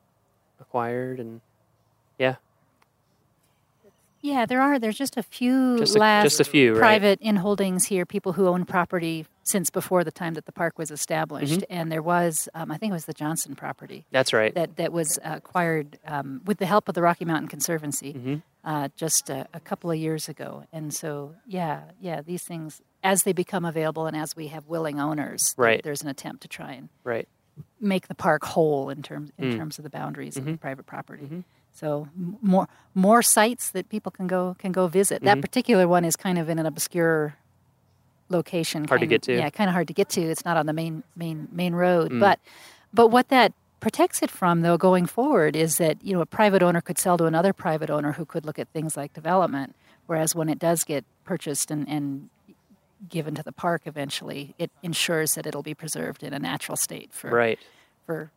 [0.60, 1.42] acquired and
[2.18, 2.36] yeah.
[4.22, 4.80] Yeah, there are.
[4.80, 6.80] There's just a few just a, last just a few, right?
[6.80, 10.78] private in holdings here, people who own property since before the time that the park
[10.78, 11.54] was established.
[11.62, 11.74] Mm-hmm.
[11.78, 14.54] And there was, um, I think it was the Johnson property That's right.
[14.56, 18.42] that, that was acquired um, with the help of the Rocky Mountain Conservancy Mhm.
[18.64, 20.66] uh, just a, a couple of years ago.
[20.74, 25.00] And so, yeah, yeah, these things, as they become available and as we have willing
[25.00, 25.82] owners, Right.
[25.84, 27.28] there's an attempt to try and Right.
[27.80, 29.58] make the park whole in terms in Mm.
[29.58, 30.52] terms of the boundaries of Mhm.
[30.54, 31.26] the private property.
[31.26, 31.44] Mhm.
[31.72, 32.08] So
[32.42, 35.22] more more sites that people can go can go visit.
[35.24, 37.36] That particular one is kind of in an obscure
[38.30, 38.86] location.
[38.86, 39.34] Hard to kind get of- to.
[39.38, 40.22] Yeah, kind of hard to get to.
[40.22, 42.12] It's not on the main main main road.
[42.12, 42.20] Mm.
[42.20, 42.40] But
[42.94, 46.64] but what that protects it from though going forward is that you know a private
[46.64, 49.76] owner could sell to another private owner who could look at things like development.
[50.08, 52.30] Whereas when it does get purchased and, and
[53.10, 57.12] given to the park eventually, it ensures that it'll be preserved in a natural state
[57.14, 57.60] for Right.
[58.06, 58.32] for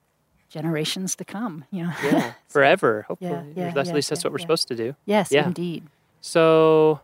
[0.51, 1.65] generations to come.
[1.71, 1.93] You know.
[2.05, 2.33] Yeah.
[2.49, 3.03] Forever.
[3.09, 3.31] Hopefully.
[3.55, 4.95] yeah, At yeah, least that's what we're supposed to do.
[5.07, 5.85] yes, indeed.
[6.21, 7.01] So,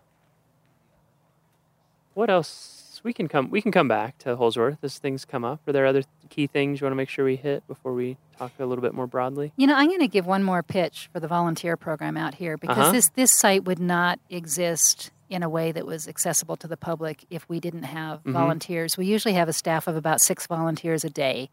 [2.15, 2.76] what else?
[3.07, 3.51] We can come.
[3.51, 5.61] We can come back to Holzwarth as things come up.
[5.69, 8.51] Are there other key things you want to make sure we hit before we talk
[8.59, 9.53] a little bit more broadly?
[9.57, 12.57] You know, I'm going to give one more pitch for the volunteer program out here
[12.57, 12.91] because Uh-huh.
[12.93, 17.25] this this site would not exist in a way that was accessible to the public
[17.31, 18.33] if we didn't have Mhm.
[18.33, 18.97] volunteers.
[18.99, 21.49] We usually have a staff of about six volunteers a day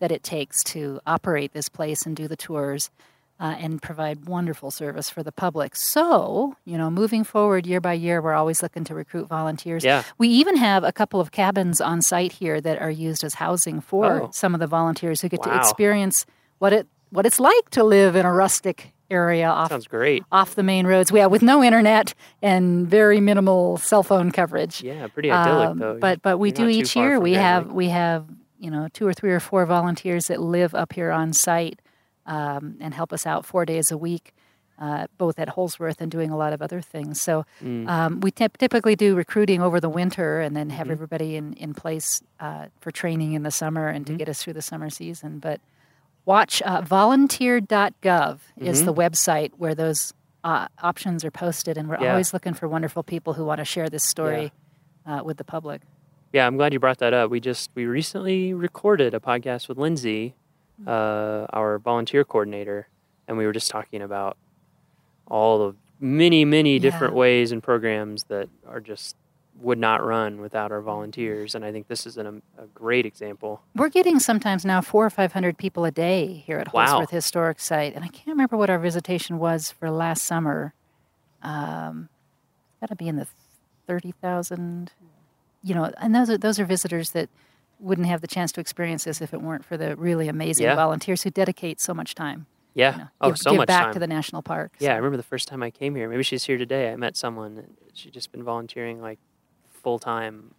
[0.00, 2.90] that it takes to operate this place and do the tours.
[3.38, 5.76] Uh, and provide wonderful service for the public.
[5.76, 9.84] So, you know, moving forward year by year, we're always looking to recruit volunteers.
[9.84, 10.04] Yeah.
[10.16, 13.82] We even have a couple of cabins on site here that are used as housing
[13.82, 14.28] for Oh.
[14.32, 16.24] some of the volunteers who get to experience
[16.60, 20.24] what it what it's like to live in a rustic area off Sounds great.
[20.32, 21.10] off the main roads.
[21.12, 24.82] Yeah, with no internet and very minimal cell phone coverage.
[24.82, 25.06] Yeah.
[25.08, 25.98] Pretty idyllic Um, though.
[26.00, 27.20] But but we You're do each year.
[27.20, 28.24] We Grand have we have
[28.58, 31.80] you know two or three or four volunteers that live up here on site
[32.26, 34.34] um, and help us out four days a week.
[34.78, 37.18] Uh, both at Holzwarth and doing a lot of other things.
[37.18, 37.88] So Mm.
[37.88, 40.90] um, we typ typically do recruiting over the winter and then have Mhm.
[40.90, 44.52] everybody in, in place uh, for training in the summer and to get us through
[44.52, 45.38] the summer season.
[45.38, 45.62] But
[46.26, 48.84] watch uh, volunteer.gov is Mhm.
[48.84, 50.12] the website where those
[50.44, 51.76] uh, options are posted.
[51.76, 52.10] And we're Yeah.
[52.10, 54.52] always looking for wonderful people who want to share this story
[55.06, 55.82] uh, with the public.
[56.32, 57.30] Yeah, I'm glad you brought that up.
[57.30, 60.34] We just we recently recorded a podcast with Lindsay,
[60.86, 62.88] uh, our volunteer coordinator,
[63.28, 64.36] and we were just talking about
[65.28, 67.18] all the many many different Yeah.
[67.20, 69.16] ways and programs that are just
[69.62, 71.54] would not run without our volunteers.
[71.54, 73.62] And I think this is an, a great example.
[73.74, 77.00] We're getting sometimes now four or five hundred people a day here at Wow.
[77.00, 80.74] Holzwarth Historic Site, and I can't remember what our visitation was for last summer.
[81.42, 82.08] Um,
[82.80, 83.26] Got to be in the
[83.86, 84.92] thirty thousand.
[85.62, 87.28] You know, and those are those are visitors that
[87.78, 90.74] wouldn't have the chance to experience this if it weren't for the really amazing Yeah.
[90.74, 92.46] volunteers who dedicate so much time.
[92.74, 92.92] Yeah.
[92.92, 93.92] You know, oh, give, so give much back time.
[93.94, 94.72] to the national park.
[94.78, 96.08] Yeah, I remember the first time I came here.
[96.08, 96.92] Maybe she's here today.
[96.92, 97.76] I met someone.
[97.94, 99.18] She'd just been volunteering like
[99.82, 100.54] full time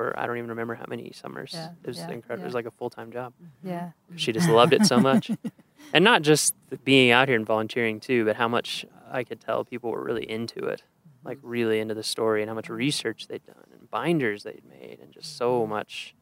[0.00, 1.52] for I don't even remember how many summers.
[1.52, 2.44] Yeah, it was yeah, incredible.
[2.44, 3.34] It was like a full time job.
[3.34, 3.68] Mm-hmm.
[3.68, 3.90] yeah.
[4.16, 5.30] She just loved it so much,
[5.92, 6.54] and not just
[6.84, 10.28] being out here and volunteering too, but how much I could tell people were really
[10.28, 10.82] into it,
[11.22, 11.48] like mm-hmm.
[11.48, 15.12] really into the story, and how much research they'd done, and binders they'd made, and
[15.12, 15.70] just so mm-hmm.
[15.70, 16.14] much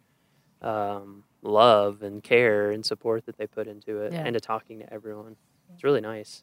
[0.62, 4.22] um, love and care and support that they put into it, Yeah.
[4.24, 5.36] and to talking to everyone.
[5.74, 6.42] It's really nice.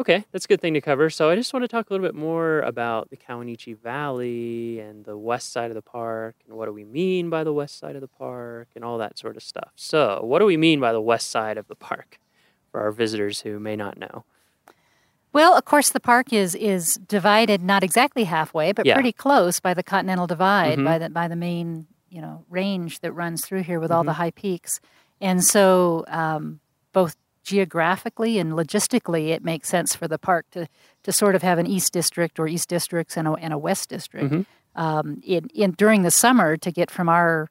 [0.00, 1.10] Okay, that's a good thing to cover.
[1.10, 5.04] So I just want to talk a little bit more about the Kawuneeche Valley and
[5.04, 7.94] the west side of the park and what do we mean by the west side
[7.94, 9.70] of the park and all that sort of stuff.
[9.76, 12.18] So, what do we mean by the west side of the park
[12.70, 14.24] for our visitors who may not know?
[15.34, 18.94] Well, of course, the park is is divided not exactly halfway, but Yeah.
[18.94, 20.84] pretty close by the Continental Divide, Mhm.
[20.84, 24.12] by the by the main you know range that runs through here with all the
[24.12, 24.80] high peaks,
[25.20, 26.60] and so um,
[26.92, 30.68] both geographically and logistically, it makes sense for the park to
[31.02, 33.88] to sort of have an east district or east districts and a, and a west
[33.88, 34.32] district.
[34.32, 34.46] Mhm.
[34.74, 37.48] Um, in, in during the summer to get from our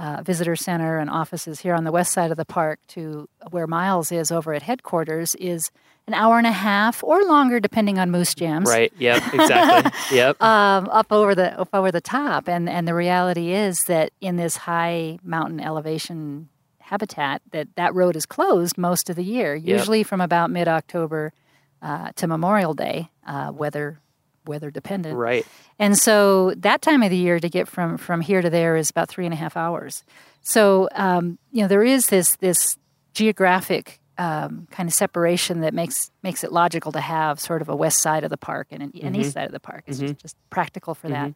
[0.00, 3.66] uh, visitor center and offices here on the west side of the park to where
[3.66, 5.70] Miles is over at headquarters is
[6.06, 8.66] an hour and a half or longer, depending on moose jams.
[8.66, 8.90] Right.
[8.98, 9.34] Yep.
[9.34, 9.92] Exactly.
[10.16, 10.40] yep.
[10.42, 14.36] Um, up over the up over the top, and and the reality is that in
[14.36, 19.54] this high mountain elevation habitat, that that road is closed most of the year.
[19.54, 21.34] Usually from about mid October
[21.82, 24.00] uh, to Memorial Day, uh, weather
[24.46, 25.16] weather dependent.
[25.16, 25.46] Right.
[25.78, 28.90] And so that time of the year to get from from here to there is
[28.90, 30.04] about three and a half hours.
[30.42, 32.76] So um, you know there is this this
[33.12, 37.76] geographic um, kind of separation that makes makes it logical to have sort of a
[37.76, 39.84] west side of the park and an, an east side of the park.
[39.86, 41.32] It's just, just practical for that.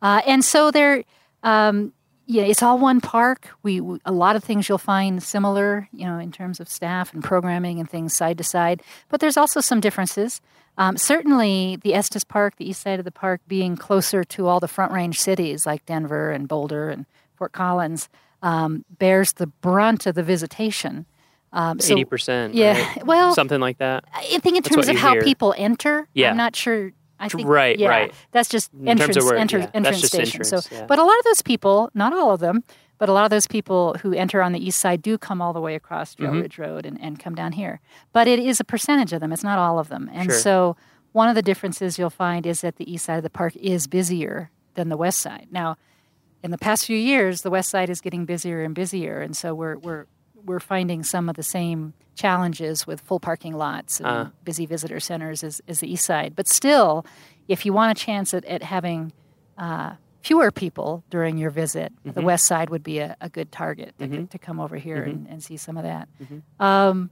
[0.00, 1.02] Uh, and so there,
[1.42, 1.92] um,
[2.26, 3.48] yeah, it's all one park.
[3.64, 7.12] We, we a lot of things you'll find similar, you know, in terms of staff
[7.12, 8.82] and programming and things side to side.
[9.08, 10.40] But there's also some differences.
[10.78, 14.60] Um, certainly, the Estes Park, the east side of the park, being closer to all
[14.60, 18.08] the Front Range cities like Denver and Boulder and Fort Collins,
[18.42, 21.04] um, bears the brunt of the visitation.
[21.52, 22.54] Um, so, Eighty percent.
[22.54, 24.04] yeah, well, something like that.
[24.14, 25.22] I think in terms of how hear.
[25.22, 26.30] people enter, Yeah.
[26.30, 26.92] I'm not sure.
[27.18, 28.14] I think Right, yeah, right.
[28.30, 30.42] That's just entrance, where- enter, yeah, that's entrance just station.
[30.42, 30.86] entrance, so, yeah.
[30.86, 32.62] but a lot of those people, not all of them,
[32.98, 35.52] but a lot of those people who enter on the east side do come all
[35.52, 36.42] the way across Trail Mhm.
[36.42, 37.80] Ridge Road and, and come down here.
[38.12, 39.32] But it is a percentage of them.
[39.32, 40.10] It's not all of them.
[40.12, 40.38] And Sure.
[40.38, 40.76] so
[41.12, 43.86] one of the differences you'll find is that the east side of the park is
[43.86, 45.48] busier than the west side.
[45.50, 45.76] Now,
[46.42, 49.54] in the past few years, the west side is getting busier and busier, and so
[49.54, 50.06] we're we're
[50.44, 54.26] we're finding some of the same challenges with full parking lots and Uh.
[54.44, 56.34] busy visitor centers as, as the east side.
[56.36, 57.04] But still,
[57.48, 59.12] if you want a chance at, at having
[59.58, 63.94] uh, fewer people during your visit, the west side would be a, a good target
[63.98, 66.08] to, to come over here and, and see some of that.
[66.60, 67.10] Um,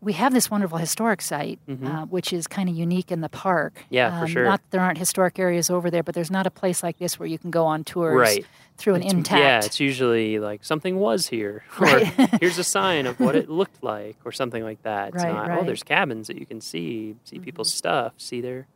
[0.00, 3.74] we have this wonderful historic site, uh, which is kind of unique in the park.
[3.76, 3.94] Mm-hmm.
[3.94, 4.44] Yeah, for Um, sure.
[4.44, 7.18] Not that there aren't historic areas over there, but there's not a place like this
[7.18, 8.44] where you can go on tours Right.
[8.76, 9.40] through an It's- intact.
[9.40, 12.06] Yeah, it's usually like something was here, or Right.
[12.40, 15.14] here's a sign of what it looked like, or something like that.
[15.14, 15.58] It's Right, not, right.
[15.62, 18.66] oh, there's cabins that you can see, see people's stuff, see their.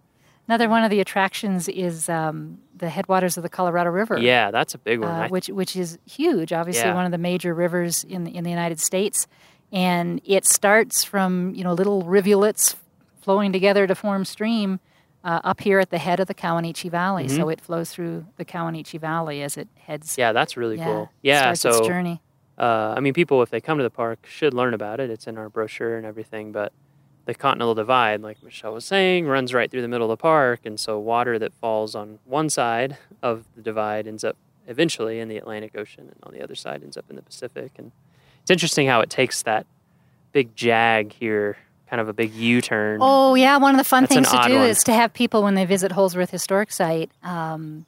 [0.49, 4.19] Another one of the attractions is um, the headwaters of the Colorado River.
[4.19, 5.11] Yeah, that's a big one.
[5.11, 6.53] uh, which which is huge.
[6.53, 6.95] Obviously, Yeah.
[6.95, 9.27] one of the major rivers in the, in the United States,
[9.73, 12.77] and it starts from you know little rivulets
[13.21, 14.81] flowing together to form stream
[15.23, 17.29] uh, up here at the head of the Kawuneeche Valley.
[17.29, 20.13] So it flows through the Kawuneeche Valley as it heads.
[20.13, 20.21] Mm-hmm.
[20.21, 21.11] yeah, that's really yeah, cool.
[21.21, 22.23] Yeah, so journey.
[22.57, 25.11] uh, I mean, people if they come to the park should learn about it.
[25.11, 26.73] It's in our brochure and everything, but
[27.29, 30.61] the Continental Divide, like Michele was saying, runs right through the middle of the park,
[30.65, 34.35] and so water that falls on one side of the divide ends up
[34.67, 37.73] eventually in the Atlantic Ocean, and on the other side ends up in the Pacific.
[37.77, 37.93] And
[38.41, 39.67] it's interesting how it takes that
[40.33, 41.59] big jag here,
[41.91, 43.01] kind of a big U-turn.
[43.03, 44.67] Oh yeah, one of the fun That's things to do one.
[44.67, 47.85] is to have people when they visit Holzwarth Historic Site um,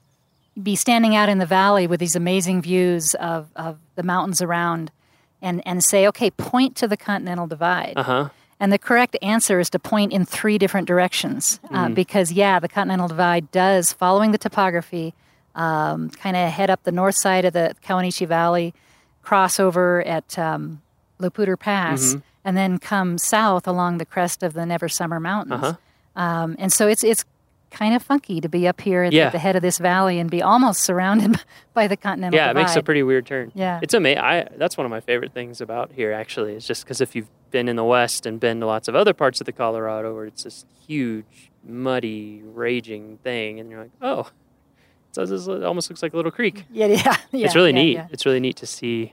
[0.62, 4.92] be standing out in the valley with these amazing views of, of the mountains around,
[5.40, 7.94] and and say, okay, point to the Continental Divide.
[7.96, 8.28] Uh huh.
[8.60, 11.94] And the correct answer is to point in three different directions uh, Mm.
[11.94, 15.14] because, yeah, the Continental Divide does, following the topography,
[15.54, 18.74] um, kind of head up the north side of the Kawuneeche Valley,
[19.22, 20.82] cross over at um,
[21.18, 22.18] La Poudre Pass, Mm-hmm.
[22.44, 25.64] and then come south along the crest of the Never Summer Mountains.
[25.64, 26.20] Uh-huh.
[26.22, 27.24] Um, and so it's it's
[27.70, 29.30] kind of funky to be up here at, the- Yeah.
[29.30, 31.40] the, head of this valley and be almost surrounded
[31.74, 32.44] by the Continental Divide.
[32.44, 32.62] Yeah, it Divide.
[32.62, 33.52] makes a pretty weird turn.
[33.54, 33.78] Yeah.
[33.82, 34.18] it's amazing.
[34.22, 36.12] I that's one of my favorite things about here.
[36.12, 38.94] Actually, is just because if you've been in the West and been to lots of
[38.94, 43.90] other parts of the Colorado, where it's this huge, muddy, raging thing, and you're like,
[44.02, 44.28] oh,
[45.12, 46.64] so this it almost looks like a little creek.
[46.72, 47.94] yeah, yeah, yeah, it's really yeah, neat.
[47.94, 48.06] yeah.
[48.10, 49.12] It's really neat to see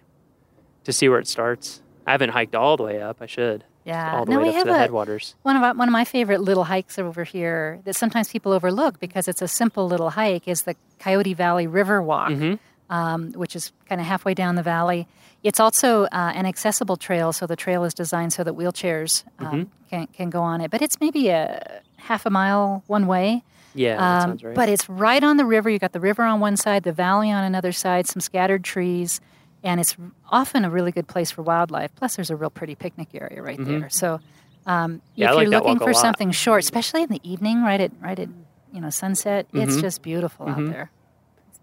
[0.83, 1.81] to see where it starts.
[2.05, 3.17] I haven't hiked all the way up.
[3.21, 3.63] I should.
[3.83, 4.17] Yeah.
[4.17, 5.35] all the No, way we up have to the a- headwaters.
[5.43, 8.99] One of our, one of my favorite little hikes over here that sometimes people overlook
[8.99, 12.59] because it's a simple little hike is the Coyote Valley River Walk, Mhm.
[12.89, 15.07] Um, which is kind of halfway down the valley.
[15.43, 19.45] It's also uh, an accessible trail, so the trail is designed so that wheelchairs um,
[19.45, 19.63] Mm-hmm.
[19.89, 20.71] can can go on it.
[20.71, 23.43] But it's maybe a half a mile one way.
[23.75, 24.55] Yeah, Um, sounds right.
[24.55, 25.69] But it's right on the river.
[25.69, 29.21] You got the river on one side, the valley on another side, some scattered trees,
[29.63, 29.95] and it's
[30.31, 31.91] often a really good place for wildlife.
[31.95, 33.79] Plus, there's a real pretty picnic area right Mm-hmm.
[33.81, 33.89] there.
[33.89, 34.19] So,
[34.65, 37.91] Um, Yeah, if like you're looking for something short, especially in the evening, right at
[38.01, 38.27] right at
[38.73, 39.81] you know sunset, it's Mhm.
[39.81, 40.89] just beautiful out there.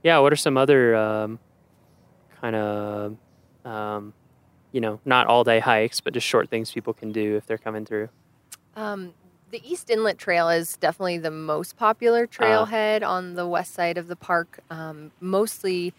[0.05, 0.19] Yeah.
[0.19, 1.41] What are some other um,
[2.41, 3.17] kind of,
[3.65, 4.13] um,
[4.71, 7.59] you know, not all day hikes, but just short things people can do if they're
[7.59, 8.09] coming through?
[8.77, 9.15] Um,
[9.51, 14.09] the East Inlet Trail is definitely the most popular trailhead on the west side of
[14.09, 15.95] the park, um, mostly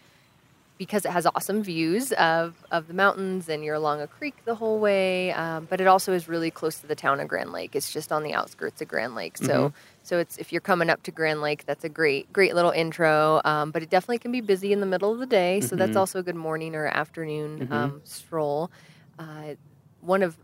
[0.78, 4.54] because it has awesome views of, of the mountains and you're along a creek the
[4.54, 5.32] whole way.
[5.32, 7.74] Um, but it also is really close to the town of Grand Lake.
[7.74, 9.38] It's just on the outskirts of Grand Lake.
[9.38, 9.72] So
[10.06, 13.40] so it's if you're coming up to Grand Lake, that's a great great little intro.
[13.44, 15.60] Um, but it definitely can be busy in the middle of the day.
[15.60, 15.96] So that's Mhm.
[15.96, 17.72] also a good morning or afternoon Mhm.
[17.72, 18.70] um, stroll.
[19.18, 19.54] Uh,
[20.00, 20.38] one of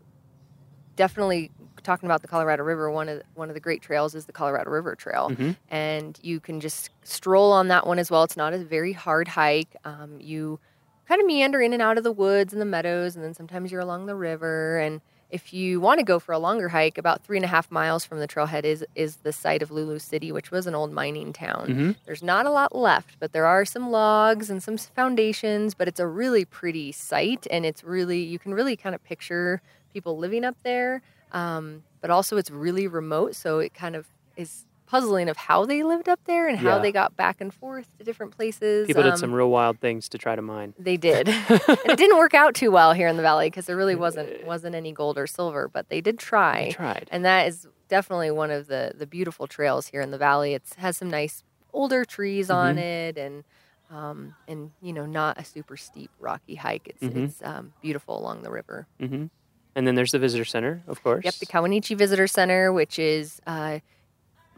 [0.97, 1.51] definitely
[1.83, 4.69] talking about the Colorado River, one of one of the great trails is the Colorado
[4.71, 5.57] River Trail, Mhm.
[5.69, 8.25] and you can just stroll on that one as well.
[8.25, 9.75] It's not a very hard hike.
[9.85, 10.59] Um, you
[11.07, 13.71] kind of meander in and out of the woods and the meadows, and then sometimes
[13.71, 14.79] you're along the river.
[14.79, 15.01] And
[15.33, 18.05] if you want to go for a longer hike, about three and a half miles
[18.05, 21.33] from the trailhead is is the site of Lulu City, which was an old mining
[21.33, 21.67] town.
[21.69, 21.97] Mhm.
[22.05, 25.75] There's not a lot left, but there are some logs and some foundations.
[25.75, 29.63] But it's a really pretty site, and it's really you can really kind of picture
[29.93, 31.01] people living up there.
[31.33, 34.07] Um, but also, it's really remote, so it kind of
[34.37, 36.79] is puzzling of how they lived up there and how Yeah.
[36.83, 38.87] they got back and forth to different places.
[38.87, 40.75] People did Um, some real wild things to try to mine.
[40.79, 41.29] They did.
[41.89, 44.75] it didn't work out too well here in the valley because there really wasn't wasn't
[44.75, 47.09] any gold or silver, but they did try I tried.
[47.11, 50.53] and that is definitely one of the the beautiful trails here in the valley.
[50.53, 52.79] It has some nice older trees on Mhm.
[52.79, 53.45] it, and
[53.91, 56.87] um, and you know not a super steep rocky hike.
[56.93, 57.17] It's Mhm.
[57.25, 58.87] it's um, beautiful along the river.
[59.01, 59.27] hmm
[59.75, 61.25] And then there's the visitor center, of course.
[61.25, 63.79] Yep, the Kawuneeche Visitor Center, which is uh,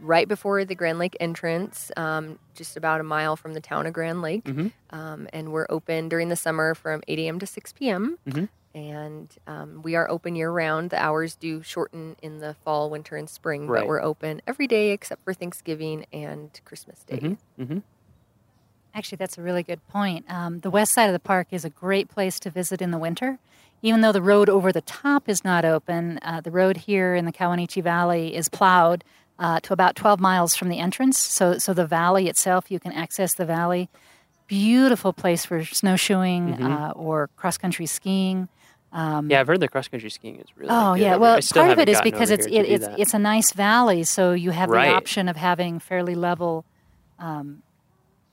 [0.01, 3.93] right before the Grand Lake entrance, um, just about a mile from the town of
[3.93, 4.45] Grand Lake.
[4.45, 4.73] Mhm.
[4.91, 7.39] Um, and we're open during the summer from 8 a.m.
[7.39, 8.19] to 6 p.m.
[8.27, 8.49] Mhm.
[8.75, 10.91] And um, we are open year round.
[10.91, 13.81] The hours do shorten in the fall, winter, and spring, Right.
[13.83, 17.19] but we're open every day except for Thanksgiving and Christmas Day.
[17.19, 17.37] Mhm.
[17.61, 17.83] Mhm.
[18.95, 20.25] Actually, that's a really good point.
[20.29, 22.99] Um, the west side of the park is a great place to visit in the
[22.99, 23.39] winter.
[23.83, 27.25] Even though the road over the top is not open, uh, the road here in
[27.27, 29.05] the Kawuneeche Valley is plowed
[29.39, 31.19] uh, to about 12 miles from the entrance.
[31.19, 33.89] So, so the valley itself, you can access the valley.
[34.47, 36.71] Beautiful place for snowshoeing Mhm.
[36.71, 38.49] uh, or cross country skiing.
[38.93, 40.71] Um, Yeah, I've heard the cross country skiing is really.
[40.71, 42.99] Oh good yeah, well, part of it is because it's it, it's that.
[43.01, 44.91] it's a nice valley, so you have Right.
[44.91, 46.65] the option of having fairly level,
[47.19, 47.63] um,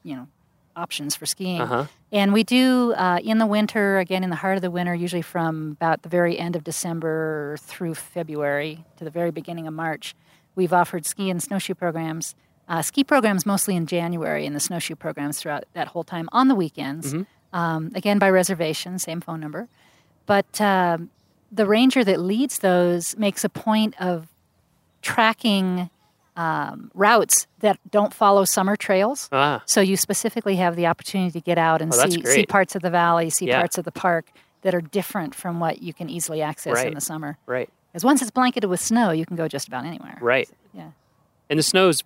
[0.04, 0.28] you know,
[0.76, 1.62] options for skiing.
[1.62, 1.86] Uh-huh.
[2.12, 5.22] And we do uh, in the winter, again in the heart of the winter, usually
[5.24, 10.14] from about the very end of December through February to the very beginning of March.
[10.56, 12.36] We've offered ski and snowshoe programs.
[12.68, 16.48] Uh, ski programs mostly in January, and the snowshoe programs throughout that whole time on
[16.48, 17.14] the weekends.
[17.14, 17.26] Mhm.
[17.54, 19.68] Um, again by reservation, same phone number.
[20.26, 21.10] But um,
[21.52, 24.28] the ranger that leads those makes a point of
[25.02, 25.90] tracking
[26.38, 29.28] um, routes that don't follow summer trails.
[29.34, 32.74] Ah, So you specifically have the opportunity to get out and Oh, see, see parts
[32.74, 33.60] of the valley, see Yeah.
[33.60, 34.28] parts of the park
[34.62, 37.38] that are different from what you can easily access in the summer.
[37.48, 40.18] right, Because once it's blanketed with snow, you can go just about anywhere.
[40.22, 40.50] right.
[40.74, 40.92] Yeah.
[41.50, 42.04] And the snow's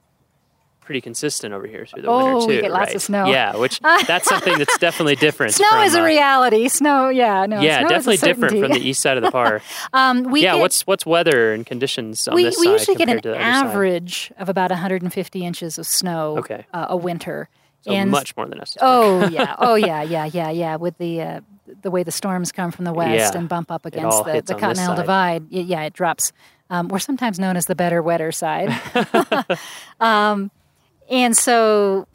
[0.81, 2.61] pretty consistent over here through the Oh, winter we too.
[2.61, 2.95] get lots right?
[2.95, 3.25] of snow.
[3.25, 5.53] Yeah, which that's something that's definitely different.
[5.55, 6.67] Snow from, is a uh, reality.
[6.67, 7.59] Snow, yeah, no.
[7.59, 9.63] yeah, definitely different from the east side of the park.
[9.93, 12.95] um, we yeah, get, what's what's weather and conditions on we, this we side usually
[12.97, 13.67] get an compared to the other side?
[13.67, 16.65] average of about 150 inches of snow Okay.
[16.73, 17.49] uh, a winter.
[17.81, 18.77] So and much more than us.
[18.81, 20.75] Oh yeah, oh yeah, yeah, yeah, yeah.
[20.75, 21.41] With the uh,
[21.81, 23.39] the way the storms come from the west Yeah.
[23.39, 24.95] and bump up against the, the Continental.
[24.95, 26.31] Divide, yeah, it drops.
[26.69, 28.69] Um, we're sometimes known as the better, wetter side.
[29.99, 30.51] um,
[31.09, 32.07] and so,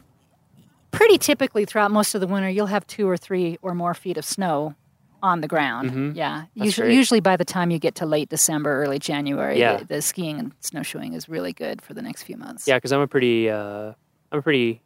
[0.91, 4.17] pretty typically throughout most of the winter, you'll have two or three or more feet
[4.17, 4.75] of snow
[5.23, 5.91] on the ground.
[5.91, 6.17] Mhm.
[6.17, 9.77] Yeah, usually, usually by the time you get to late December, early January, Yeah.
[9.79, 12.67] the, the skiing and snowshoeing is really good for the next few months.
[12.67, 13.93] Yeah, because I'm a pretty uh,
[14.33, 14.81] I'm a pretty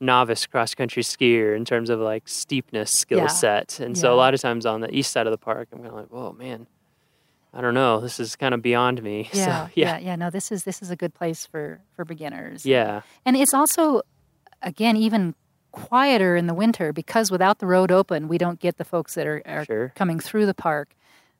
[0.00, 3.26] novice cross country skier in terms of like steepness skill Yeah.
[3.28, 5.78] set, and so a lot of times on the east side of the park, I'm
[5.78, 6.66] kind of like, whoa, man,
[7.52, 9.28] I don't know, this is kind of beyond me.
[9.34, 10.16] Yeah, so, yeah, yeah, yeah.
[10.16, 12.64] No, this is this is a good place for for beginners.
[12.64, 14.02] yeah, And it's also,
[14.62, 15.34] again, even
[15.72, 19.26] quieter in the winter because without the road open, we don't get the folks that
[19.26, 19.92] are, are Sure.
[19.94, 20.94] coming through the park.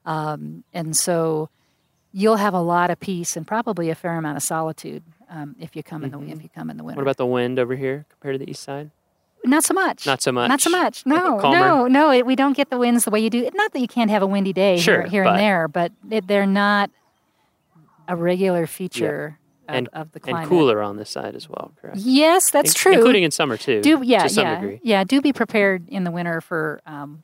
[0.06, 1.48] Um, and so
[2.12, 5.74] you'll have a lot of peace and probably a fair amount of solitude um, if
[5.76, 6.96] you come in the if you come in the winter.
[6.98, 8.90] What about the wind over here compared to the east side?
[9.44, 10.04] Not so much.
[10.04, 10.48] Not so much.
[10.50, 11.06] Not so much.
[11.06, 12.10] No, no, no.
[12.12, 13.48] It, we don't get the winds the way you do.
[13.54, 15.92] Not that you can't have a windy day Sure, here, here but- and there, but
[16.10, 16.90] it, they're not
[18.06, 20.40] a regular feature of, And- of the climate.
[20.42, 21.96] And cooler on this side as well, correct?
[21.98, 22.92] Yes, that's In- true.
[22.94, 23.80] Including in summer too.
[23.80, 24.80] do yeah to some yeah degree.
[24.82, 27.22] yeah do be prepared in the winter for um,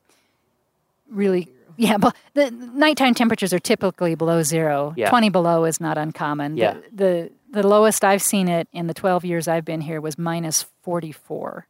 [1.10, 4.94] really Yeah, but the nighttime temperatures are typically below zero.
[4.96, 5.10] Yeah.
[5.10, 6.56] 20 below is not uncommon.
[6.56, 6.74] Yeah.
[6.74, 10.16] The, the the lowest I've seen it in the 12 years I've been here was
[10.18, 11.66] minus 44.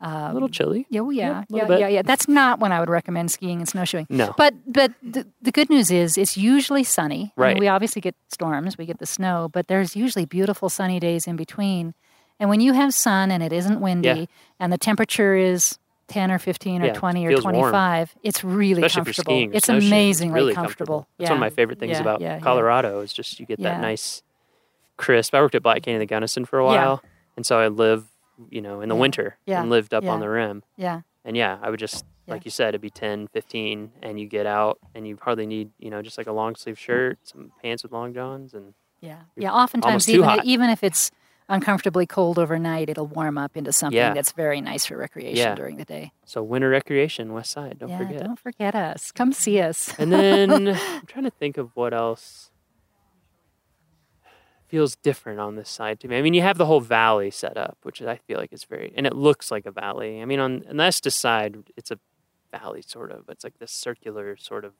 [0.00, 0.84] a little chilly.
[0.90, 2.02] Yeah, well, yeah, Yeah, yeah, yeah, yeah.
[2.02, 4.08] That's not when I would recommend skiing and snowshoeing.
[4.10, 4.34] No.
[4.36, 7.32] But but the, the good news is it's usually sunny.
[7.36, 7.58] I mean, Right.
[7.58, 11.36] we obviously get storms, we get the snow, but there's usually beautiful sunny days in
[11.36, 11.94] between.
[12.40, 14.24] And when you have sun and it isn't windy Yeah.
[14.58, 17.54] and the temperature is 10 or 15 or Yeah, 20 or feels warm.
[17.54, 19.32] 25, it's really Especially for comfortable.
[19.32, 21.06] skiing or it's snowshoeing, it's amazingly really comfortable.
[21.18, 22.20] That's one of my favorite things about.
[22.42, 24.22] Colorado is just you get that nice
[24.96, 25.34] crisp.
[25.34, 26.70] I worked at Black Canyon the Gunnison for a Yeah.
[26.70, 27.02] while,
[27.36, 28.06] and so I live,
[28.50, 29.00] you know, in the Yeah.
[29.00, 29.60] winter Yeah.
[29.60, 30.10] and lived up Yeah.
[30.10, 30.62] on the rim.
[30.76, 31.00] Yeah.
[31.24, 32.34] And yeah, I would just Yeah.
[32.34, 35.70] like you said, it'd be 10, 15, and you get out and you hardly need,
[35.78, 39.22] you know, just like a long sleeve shirt, some pants with long johns, and Yeah.
[39.36, 39.52] Yeah.
[39.52, 40.44] Oftentimes, even, hot.
[40.44, 41.10] even if it's
[41.48, 44.14] uncomfortably cold overnight, it'll warm up into something Yeah.
[44.14, 45.54] that's very nice for recreation Yeah.
[45.56, 46.12] during the day.
[46.24, 48.22] so winter recreation, West Side, don't yeah, forget.
[48.22, 49.10] don't forget us.
[49.10, 49.92] Come see us.
[49.98, 52.51] And then I'm trying to think of what else
[54.72, 56.16] feels different on this side to me.
[56.16, 58.88] I mean, you have the whole valley set up, which I feel like is very,
[58.96, 60.22] and it looks like a valley.
[60.22, 61.98] I mean, on, on the Estes side, it's a
[62.50, 64.72] valley sort of, but it's like this circular sort of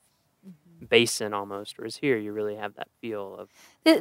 [0.44, 0.86] Mm-hmm.
[0.86, 1.78] basin almost.
[1.78, 3.48] Whereas here, you really have that feel of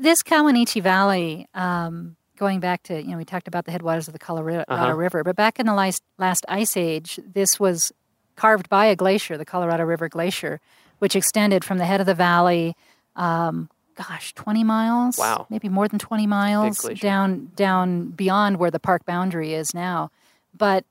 [0.02, 4.14] This Kawuneeche Valley, um, going back to, you know, we talked about the headwaters of
[4.14, 4.96] the Colorado Uh-huh.
[4.96, 7.92] River, but back in the last, last ice age, this was
[8.36, 10.60] carved by a glacier, the Colorado River Glacier,
[10.98, 12.76] which extended from the head of the valley,
[13.16, 13.70] um,
[14.08, 15.18] gosh, 20 miles?
[15.18, 15.48] Wow.
[15.50, 20.12] Maybe more than 20 miles down, down beyond where the park boundary is now.
[20.58, 20.86] But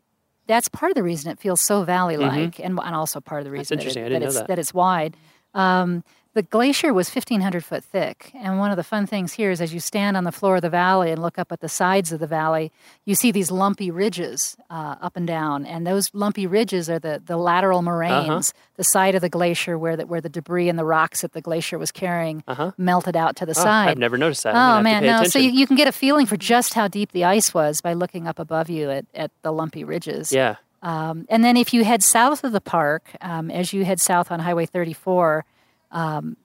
[0.47, 3.51] that's part of the reason it feels so valley-like, and, and also part of the
[3.51, 3.59] Mm-hmm.
[3.59, 4.49] Reason that, it- I it's, that.
[4.49, 5.17] that it's wide.
[5.55, 8.31] Um, the glacier was 1,500 foot thick.
[8.35, 10.62] And one of the fun things here is as you stand on the floor of
[10.62, 12.70] the valley and look up at the sides of the valley,
[13.05, 15.66] you see these lumpy ridges uh, up and down.
[15.66, 19.97] And those lumpy ridges are the, the lateral moraines, the side of the glacier where
[19.97, 22.70] the, where the debris and the rocks that the glacier was carrying Uh-huh.
[22.78, 23.89] melted out to the oh, side.
[23.89, 24.55] I've never noticed that.
[24.55, 25.24] Oh man, no!
[25.24, 27.93] So you, you can get a feeling for just how deep the ice was by
[27.95, 30.33] looking up above you at, at the lumpy ridges.
[30.33, 34.01] yeah, Um, and then if you head south of the park, um, as you head
[34.01, 35.45] south on Highway 34,
[35.91, 36.36] um,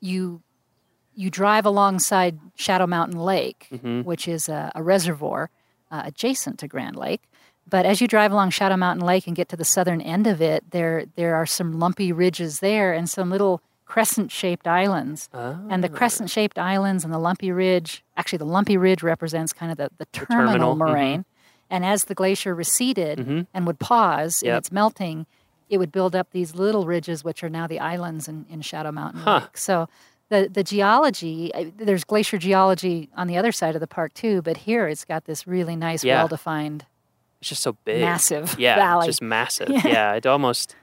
[0.00, 0.42] you
[1.14, 4.04] you drive alongside Shadow Mountain Lake, Mhm.
[4.04, 5.50] which is a, a reservoir
[5.90, 7.22] uh, adjacent to Grand Lake.
[7.68, 10.40] But as you drive along Shadow Mountain Lake and get to the southern end of
[10.40, 15.28] it, there there are some lumpy ridges there and some little crescent-shaped islands.
[15.32, 15.96] And the Ah.
[15.96, 20.04] crescent-shaped islands and the lumpy ridge, actually the lumpy ridge represents kind of the, the
[20.12, 20.78] terminal, terminal, mhm.
[20.78, 21.24] moraine.
[21.70, 23.46] And as the glacier receded Mhm.
[23.54, 25.26] and would pause in its melting,
[25.68, 28.90] it would build up these little ridges, which are now the islands in, in Shadow
[28.92, 29.40] Mountain Huh.
[29.42, 29.56] Lake.
[29.58, 29.88] So
[30.30, 34.56] the, the geology, there's glacier geology on the other side of the park too, but
[34.58, 36.16] here it's got this really nice, Yeah.
[36.18, 36.84] well defined,
[37.40, 39.06] it's just so big, massive yeah, valley.
[39.06, 39.68] it's just massive.
[39.70, 39.86] Yeah.
[39.86, 40.12] Yeah.
[40.14, 40.74] it almost.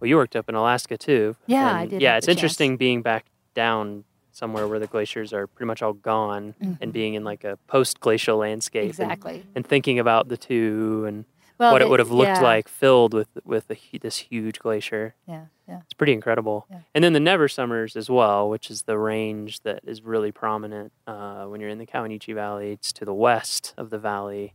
[0.00, 1.36] Well, you worked up in Alaska too.
[1.46, 2.38] Yeah, I did Yeah, it's the chance.
[2.38, 7.14] interesting being back down somewhere where the glaciers are pretty much all gone and being
[7.14, 8.84] in like a post-glacial landscape.
[8.84, 9.02] and- Mm-hmm.
[9.02, 9.46] exactly.
[9.56, 11.24] And, thinking about the two and
[11.58, 14.58] Well, what it the- would have looked yeah, like filled with with a, this huge
[14.60, 15.14] glacier.
[15.26, 15.80] Yeah, yeah.
[15.84, 16.66] It's pretty incredible.
[16.70, 16.80] Yeah.
[16.94, 20.92] And then the Never Summers as well, which is the range that is really prominent
[21.06, 22.72] uh, when you're in the Kawuneeche Valley.
[22.72, 24.54] It's to the west of the valley.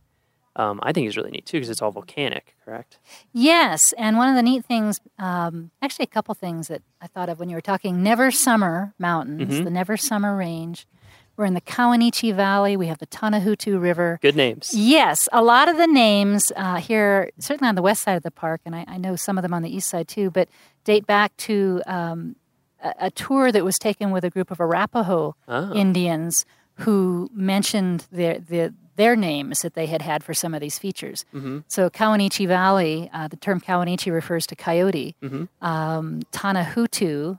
[0.56, 2.98] Um, I think is really neat too because it's all volcanic, correct?
[3.32, 7.28] Yes, and one of the neat things, um, actually, a couple things that I thought
[7.28, 9.64] of when you were talking Never Summer Mountains, Mhm.
[9.64, 10.86] the Never Summer Range.
[11.36, 12.76] We're in the Kawuneeche Valley.
[12.76, 14.18] We have the Tonahutu River.
[14.22, 14.72] Good names.
[14.72, 18.30] Yes, a lot of the names uh, here, certainly on the west side of the
[18.30, 20.48] park, and I, I know some of them on the east side too, but
[20.84, 22.36] date back to um,
[22.82, 25.72] a, a tour that was taken with a group of Arapaho Oh.
[25.74, 26.44] Indians
[26.78, 31.24] who mentioned their, their, their names that they had had for some of these features.
[31.32, 35.14] hmm So Kawuneeche Valley, uh, the term Kawuneeche refers to coyote.
[35.22, 35.48] Mhm.
[35.62, 37.38] Um, Tonahutu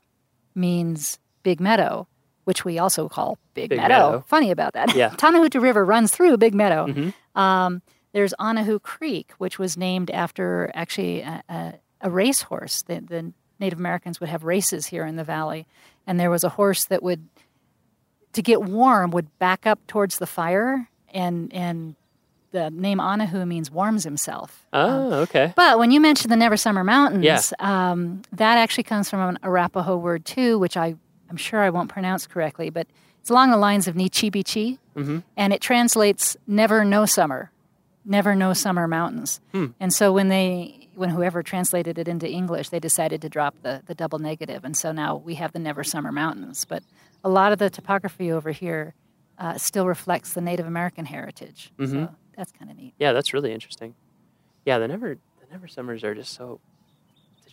[0.54, 2.08] means big meadow,
[2.46, 3.94] which we also call Big, Big meadow.
[4.12, 4.24] Meadow.
[4.28, 4.96] Funny about that.
[4.96, 5.10] Yeah.
[5.18, 6.88] Tonahutu River runs through Big Meadow.
[6.88, 7.14] Mhm.
[7.40, 7.82] Um,
[8.14, 12.82] there's Onahu Creek, which was named after actually a, a, a racehorse.
[12.84, 15.68] The, the Native Americans would have races here in the valley,
[16.08, 17.28] and there was a horse that would,
[18.34, 21.96] to get warm, would back up towards the fire, and and
[22.52, 24.66] the name Onahu means warms himself.
[24.72, 25.52] Um, Oh, okay.
[25.58, 27.42] but when you mentioned the Never Summer Mountains, Yeah.
[27.60, 30.96] um, that actually comes from an Arapaho word too, which I,
[31.36, 32.88] I'm sure I won't pronounce correctly, but
[33.20, 35.24] it's along the lines of Nichibichi, Mhm.
[35.36, 37.52] and it translates "never no summer,"
[38.06, 39.66] "never no summer mountains." Hmm.
[39.78, 43.82] And so when they, when whoever translated it into English, they decided to drop the
[43.86, 46.64] the double negative, and so now we have the Never Summer Mountains.
[46.64, 46.84] But
[47.22, 48.94] a lot of the topography over here
[49.38, 51.74] uh, still reflects the Native American heritage.
[51.78, 51.92] Mhm.
[51.92, 52.94] So that's kind of neat.
[52.98, 53.94] Yeah, that's really interesting.
[54.64, 56.62] Yeah, the never the never summers are just so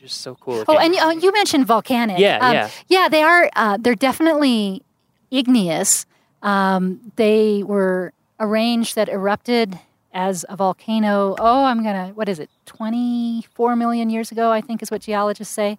[0.02, 0.64] just so cool.
[0.68, 2.18] Oh, and uh, you mentioned volcanic.
[2.18, 2.70] Yeah, Um, yeah.
[2.88, 3.08] yeah.
[3.08, 3.48] They are.
[3.56, 4.82] Uh, they're definitely
[5.30, 6.04] igneous.
[6.42, 9.78] Um, they were a range that erupted
[10.12, 11.36] as a volcano.
[11.38, 12.08] Oh, I'm gonna.
[12.14, 12.50] What is it?
[12.66, 15.78] 24 million years ago, I think, is what geologists say.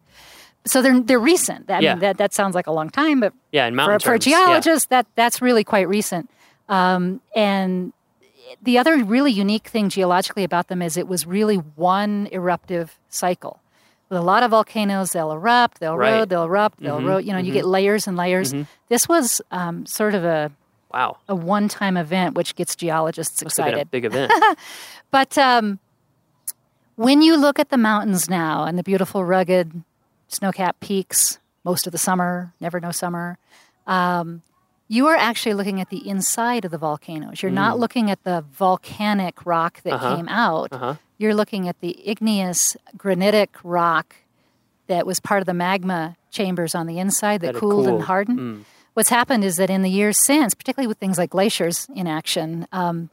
[0.66, 1.70] So they're they're recent.
[1.70, 1.94] I Yeah.
[1.96, 4.20] mean, that that sounds like a long time, but yeah, in for, mountain for a
[4.20, 4.46] terms, yeah.
[4.46, 6.30] geologist, that that's really quite recent.
[6.70, 7.92] Um, and
[8.62, 13.60] the other really unique thing geologically about them is it was really one eruptive cycle.
[14.14, 16.14] With a lot of volcanoes, they'll erupt, they'll Right.
[16.14, 17.26] erode, they'll erupt, they'll Mhm, erode.
[17.26, 17.56] You know, you mhm.
[17.56, 18.54] get layers and layers.
[18.54, 18.68] Mhm.
[18.88, 20.52] This was um, sort of a,
[20.94, 23.90] Wow, a one-time event, which gets geologists must have been a excited.
[23.92, 24.32] big event.
[25.10, 25.80] But um,
[26.96, 29.84] when you look at the mountains now and the beautiful, rugged,
[30.28, 33.38] snow-capped peaks, most of the summer, never no summer,
[33.88, 34.44] um,
[34.88, 37.42] you are actually looking at the inside of the volcanoes.
[37.42, 39.96] You're not looking at the volcanic rock that Mm.
[39.96, 40.16] Uh-huh.
[40.16, 40.68] came out.
[40.74, 40.96] Uh-huh.
[41.24, 44.18] You're looking at the igneous granitic rock
[44.88, 48.02] that was part of the magma chambers on the inside that, That had cooled, and
[48.02, 48.40] hardened.
[48.40, 48.66] Mm.
[48.94, 52.68] What's happened is that in the years since, particularly with things like glaciers in action,
[52.74, 53.10] um,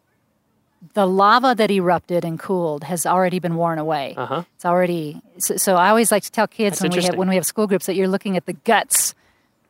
[0.95, 4.15] the lava that erupted and cooled has already been worn away.
[4.17, 4.43] Uh-huh.
[4.57, 5.77] It's already so, so.
[5.77, 7.87] I always like to tell kids That's when we have when we have school groups
[7.87, 9.15] that you're looking at the guts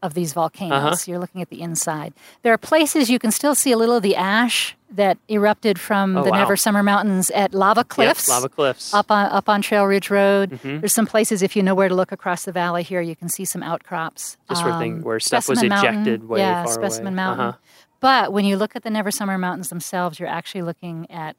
[0.02, 0.72] of these volcanoes.
[0.72, 0.96] Uh-huh.
[1.06, 2.14] You're looking at the inside.
[2.42, 6.16] There are places you can still see a little of the ash that erupted from
[6.16, 6.38] Oh, the wow.
[6.38, 8.26] Never Summer Mountains at Lava Cliffs.
[8.26, 8.92] Yep, lava cliffs.
[8.94, 10.50] Up on up on Trail Ridge Road.
[10.52, 10.80] Mhm.
[10.80, 13.28] There's some places if you know where to look across the valley here, you can
[13.28, 14.36] see some outcrops.
[14.48, 17.16] Just where thing- Um, where stuff was Mountain, ejected way yeah, far Specimen away.
[17.16, 17.46] Mountain.
[17.46, 17.58] Uh-huh.
[18.00, 21.36] But when you look at the Never Summer Mountains themselves, you're actually looking at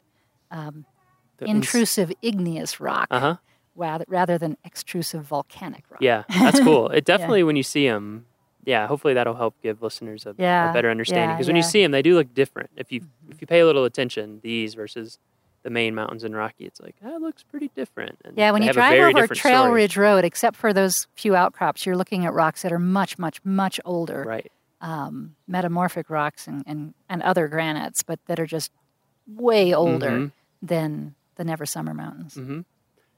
[0.51, 3.37] The intrusive igneous rock Uh-huh.
[3.75, 5.99] rather, rather than extrusive volcanic rock.
[6.01, 6.89] Yeah, that's cool.
[6.89, 8.25] It definitely when you see them,
[8.65, 8.87] yeah.
[8.87, 11.91] Hopefully that'll help give listeners a, a better understanding yeah, because when you see them,
[11.91, 12.69] they do look different.
[12.75, 15.17] If you if you pay a little attention, these versus
[15.63, 18.17] the main mountains in Rocky, it's like that looks pretty different.
[18.25, 19.73] And Yeah, when you drive over Trail story.
[19.81, 23.39] Ridge Road, except for those few outcrops, you're looking at rocks that are much, much,
[23.43, 24.51] much older, right?
[24.81, 28.71] um, metamorphic rocks and, and, and other granites, but that are just
[29.27, 30.31] way older Mhm.
[30.63, 32.33] than the Never Summer Mountains.
[32.33, 32.61] hmm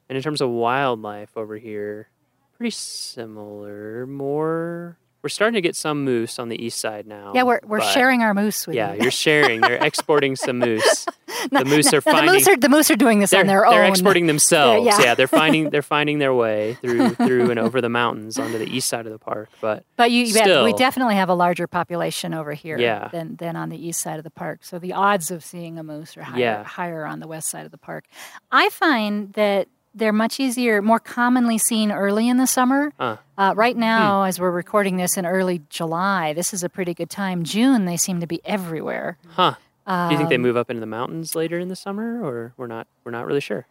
[0.09, 2.09] And in terms of wildlife over here,
[2.57, 4.05] pretty similar.
[4.05, 7.32] More, we're starting to get some moose on the east side now.
[7.34, 8.97] Yeah, we're, we're sharing our moose with Yeah, you.
[8.97, 9.61] Yeah, you're sharing.
[9.61, 11.05] They're exporting some moose.
[11.51, 12.32] The moose are No, the finding.
[12.36, 13.74] moose are the moose are doing this on their own.
[13.74, 14.86] they're exporting themselves.
[14.86, 14.99] yeah.
[15.01, 15.15] yeah.
[15.15, 18.88] they're finding they're finding their way through through and over the mountains onto the east
[18.88, 19.49] side of the park.
[19.59, 23.09] But But you, yeah, we definitely have a larger population over here Yeah.
[23.11, 24.59] than, than on the east side of the park.
[24.63, 26.63] So the odds of seeing a moose are higher, Yeah.
[26.63, 28.05] higher on the west side of the park.
[28.51, 32.91] I find that they're much easier, more commonly seen early in the summer.
[32.99, 36.93] uh, Uh, right now, as we're recording this in early July, this is a pretty
[36.93, 37.43] good time.
[37.43, 39.17] June, they seem to be everywhere.
[39.35, 39.55] huh?
[39.87, 42.53] Do you think they Um, move up into the mountains later in the summer, or
[42.57, 43.65] we're not we're not really sure?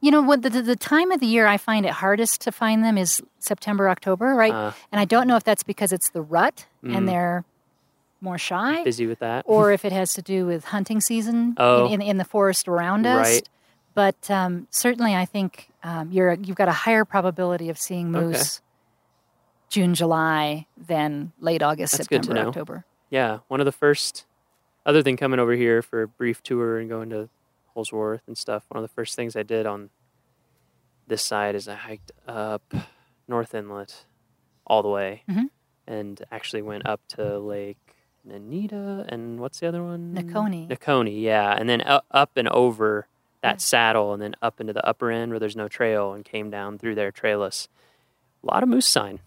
[0.00, 2.52] You know, what the, the, the time of the year I find it hardest to
[2.52, 4.52] find them is September, October, right?
[4.52, 6.96] Uh, and I don't know if that's because it's the rut Mm.
[6.96, 7.44] and they're
[8.20, 8.84] more shy.
[8.84, 9.44] busy with that.
[9.48, 11.86] or if it has to do with hunting season Oh.
[11.86, 13.26] in, in, in the forest around us.
[13.26, 13.48] Right.
[13.98, 18.26] But um, certainly, I think um, you're you've got a higher probability of seeing Okay.
[18.26, 18.60] moose
[19.68, 22.48] June, July than late August, That's good to September, know.
[22.50, 22.84] October.
[23.10, 24.24] yeah, one of the first,
[24.86, 27.28] other than coming over here for a brief tour and going to
[27.76, 29.90] Holzwarth and stuff, one of the first things I did on
[31.08, 32.62] this side is I hiked up
[33.26, 34.04] North Inlet
[34.64, 35.50] all the way Mhm.
[35.88, 37.96] and actually went up to Lake
[38.26, 40.14] Nanita and what's the other one?
[40.14, 40.68] Nokoni.
[40.68, 41.52] Nokoni, yeah.
[41.58, 41.82] And then
[42.12, 43.08] up and over
[43.42, 46.50] that saddle and then up into the upper end where there's no trail and came
[46.50, 47.68] down through there trailless.
[48.42, 49.20] A lot of moose sign.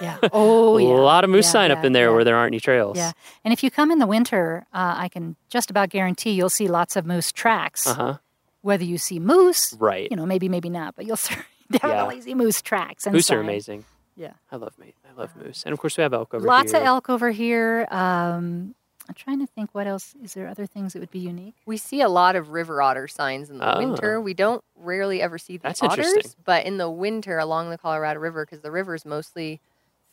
[0.00, 0.18] Yeah.
[0.32, 0.88] Oh, yeah.
[0.88, 2.14] a lot of moose Yeah, sign up in there yeah.
[2.14, 2.96] where there aren't any trails.
[2.96, 3.12] Yeah.
[3.44, 6.66] And if you come in the winter, uh, I can just about guarantee you'll see
[6.66, 7.86] lots of moose tracks.
[7.86, 8.18] Uh huh.
[8.62, 10.08] Whether you see moose, Right.
[10.10, 11.36] you know, maybe, maybe not, but you'll see
[11.70, 13.06] definitely see moose tracks.
[13.06, 13.84] Moose are amazing.
[14.16, 14.32] Yeah.
[14.50, 14.94] I love me.
[15.08, 16.80] I love moose, and of course we have elk over Lots here.
[16.80, 17.86] of elk over here.
[17.90, 18.74] Um,
[19.08, 20.14] I'm trying to think what else.
[20.22, 21.56] Is there other things that would be unique?
[21.66, 23.78] We see a lot of river otter signs in the Oh.
[23.78, 24.20] winter.
[24.20, 28.20] We don't rarely ever see the That's otters, but in the winter along the Colorado
[28.20, 29.60] River, because the river is mostly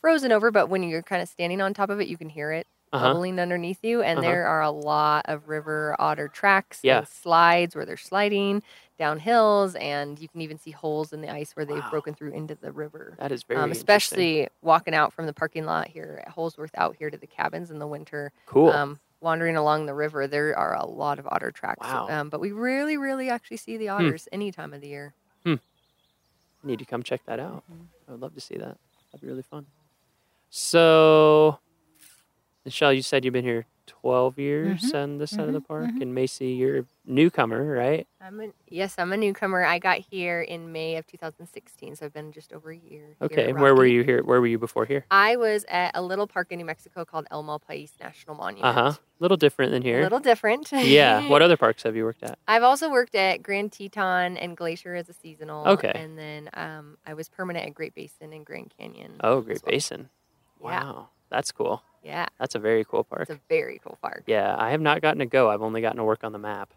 [0.02, 2.52] frozen over, but when you're kind of standing on top of it, you can hear
[2.52, 3.14] it Uh-huh.
[3.14, 4.02] bubbling underneath you.
[4.02, 4.28] And Uh-huh.
[4.28, 7.00] there are a lot of river otter tracks Yeah.
[7.00, 8.62] and slides where they're sliding
[9.00, 11.90] down hills, and you can even see holes in the ice where they've Wow.
[11.90, 13.16] broken through into the river.
[13.18, 16.96] That is very Um, especially walking out from the parking lot here at Holzwarth out
[16.98, 18.70] here to the cabins in the winter cool.
[18.72, 21.88] um, wandering along the river, there are a lot of otter tracks.
[21.88, 22.08] Wow.
[22.10, 25.14] Um, but we really, really actually see the otters any time of the year.
[25.46, 25.56] Hmm.
[26.64, 27.64] need to come check that out.
[27.72, 27.84] Mm-hmm.
[28.08, 28.78] I would love to see that.
[29.12, 29.66] That'd be really fun.
[30.52, 31.58] So,
[32.66, 35.68] Michele, you said you've been here 12 years Mhm, on this side of the mhm,
[35.68, 35.86] park.
[35.90, 36.02] mhm.
[36.02, 38.08] And Maci, you're a newcomer, right?
[38.22, 39.64] I'm a, yes, I'm a newcomer.
[39.64, 43.08] I got here in May of 2016, so I've been just over a year.
[43.08, 43.54] here at Okay.
[43.54, 44.22] Where were you here?
[44.24, 45.06] Where were you before here?
[45.10, 48.66] I was at a little park in New Mexico called El Malpais National Monument.
[48.66, 48.90] Uh huh.
[48.92, 50.00] A little different than here.
[50.00, 50.72] A little different.
[50.72, 51.28] yeah.
[51.28, 52.38] What other parks have you worked at?
[52.48, 55.68] I've also worked at Grand Teton and Glacier as a seasonal.
[55.68, 55.92] Okay.
[55.94, 59.16] And then um, I was permanent at Great Basin and Grand Canyon.
[59.22, 59.72] Oh, Great well.
[59.72, 60.10] Basin.
[60.64, 60.84] Yeah.
[60.84, 61.10] Wow.
[61.30, 61.82] That's cool.
[62.04, 62.26] Yeah.
[62.40, 63.24] That's a very cool park.
[63.24, 64.24] It's a very cool park.
[64.28, 65.50] Yeah, I have not gotten to go.
[65.50, 66.70] I've only gotten to work on the map,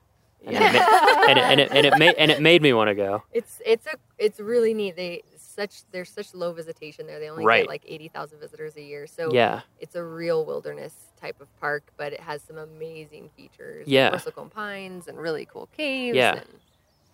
[0.45, 0.69] and, Yeah.
[0.69, 2.95] it, ma- and, it, and, it, and it made and it made me want to
[2.95, 3.23] go.
[3.33, 4.97] It's it's a it's really neat.
[4.97, 7.19] They such there's such low visitation there.
[7.21, 7.63] They only Right.
[7.63, 9.07] get like eighty thousand visitors a year.
[9.07, 13.87] So Yeah, it's a real wilderness type of park, but it has some amazing features.
[13.89, 14.11] Yeah.
[14.11, 16.17] Bristlecone pines and really cool caves.
[16.17, 16.41] Yeah.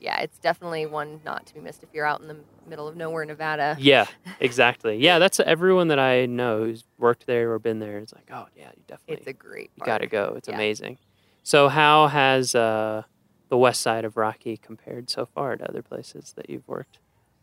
[0.00, 2.96] Yeah, it's definitely one not to be missed if you're out in the middle of
[2.96, 3.76] nowhere, Nevada.
[3.78, 4.06] yeah,
[4.40, 4.96] exactly.
[4.96, 7.98] Yeah, that's everyone that I know who's worked there or been there.
[7.98, 10.34] Is like, oh yeah, you definitely It's a great you got to go.
[10.36, 10.54] It's Yeah.
[10.54, 10.98] amazing.
[11.42, 13.02] So how has uh,
[13.50, 16.98] the west side of Rocky compared so far to other places that you've worked?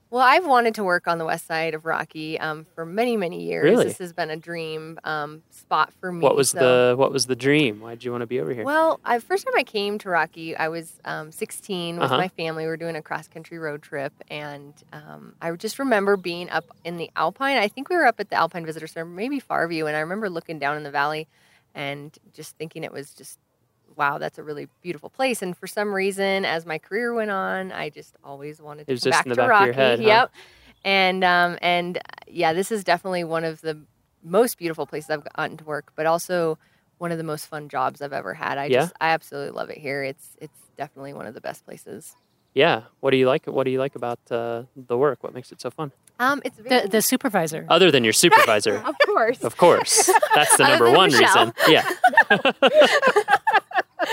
[0.09, 3.43] Well, I've wanted to work on the west side of Rocky um, for many, many
[3.43, 3.63] years.
[3.65, 3.83] Really?
[3.85, 6.21] This has been a dream um, spot for me.
[6.21, 7.81] What was so- the What was the dream?
[7.81, 8.63] Why did you want to be over here?
[8.63, 12.17] Well, I, first time I came to Rocky, I was um, 16 with Uh-huh.
[12.17, 12.63] my family.
[12.63, 16.65] We were doing a cross country road trip, and um, I just remember being up
[16.85, 17.57] in the Alpine.
[17.57, 20.29] I think we were up at the Alpine Visitor Center, maybe Farview, and I remember
[20.29, 21.27] looking down in the valley
[21.75, 23.39] and just thinking it was just
[23.97, 25.41] wow, that's a really beautiful place.
[25.41, 28.93] And for some reason, as my career went on, I just always wanted to It
[28.95, 29.65] was come just back in the to back of Rocky.
[29.65, 30.05] your head, huh?
[30.07, 30.31] Yep.
[30.85, 33.81] And um, and uh, yeah, this is definitely one of the
[34.23, 36.57] most beautiful places I've gotten to work, but also
[36.99, 38.57] one of the most fun jobs I've ever had.
[38.57, 38.81] I Yeah?
[38.81, 40.03] just I absolutely love it here.
[40.03, 42.15] It's it's definitely one of the best places.
[42.53, 42.83] yeah.
[43.01, 43.45] What do you like?
[43.45, 45.23] What do you like about uh, the work?
[45.23, 45.91] What makes it so fun?
[46.19, 47.65] Um, it's very, The, the supervisor.
[47.69, 49.43] Other than your supervisor, of course.
[49.43, 50.09] of course.
[50.33, 51.53] That's the number one Michele.
[51.53, 51.53] reason.
[51.67, 51.87] Yeah.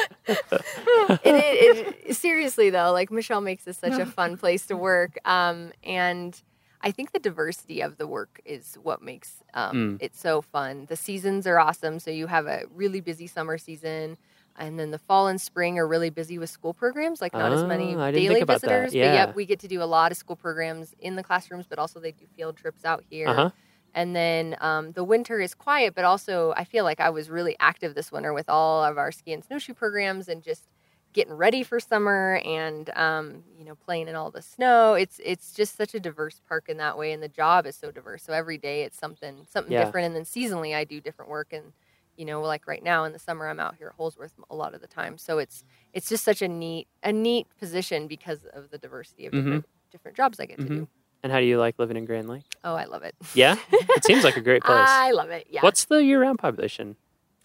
[0.26, 5.18] it, it, it, seriously though, like Michele makes this such a fun place to work,
[5.24, 6.40] um, and
[6.80, 9.96] I think the diversity of the work is what makes um, Mm.
[10.00, 10.86] it so fun.
[10.88, 14.16] The seasons are awesome, so you have a really busy summer season.
[14.56, 17.64] And then the fall and spring are really busy with school programs, like not as
[17.64, 18.96] many Ah, I didn't think daily visitors.
[19.00, 19.14] But Yeah.
[19.14, 22.00] yep, we get to do a lot of school programs in the classrooms, but also
[22.00, 23.26] they do field trips out here.
[23.28, 23.50] Uh huh.
[23.94, 27.56] And then um, the winter is quiet, but also I feel like I was really
[27.60, 30.68] active this winter with all of our ski and snowshoe programs and just
[31.12, 34.94] getting ready for summer and um, you know playing in all the snow.
[34.94, 37.90] It's it's just such a diverse park in that way, and the job is so
[37.92, 38.24] diverse.
[38.24, 39.76] So every day it's something something Yeah.
[39.76, 41.72] different, and then seasonally I do different work and.
[42.16, 44.72] You know, like right now in the summer, I'm out here at Holzwarth a lot
[44.74, 45.18] of the time.
[45.18, 49.32] So it's it's just such a neat a neat position because of the diversity of
[49.32, 49.34] Mhm.
[49.34, 50.70] different different jobs I get to Mhm.
[50.70, 50.88] do.
[51.24, 52.44] And how do you like living in Grand Lake?
[52.62, 53.14] Oh, I love it.
[53.34, 54.76] Yeah, it seems like a great place.
[54.78, 55.46] I love it.
[55.50, 55.62] Yeah.
[55.62, 56.96] What's the year-round population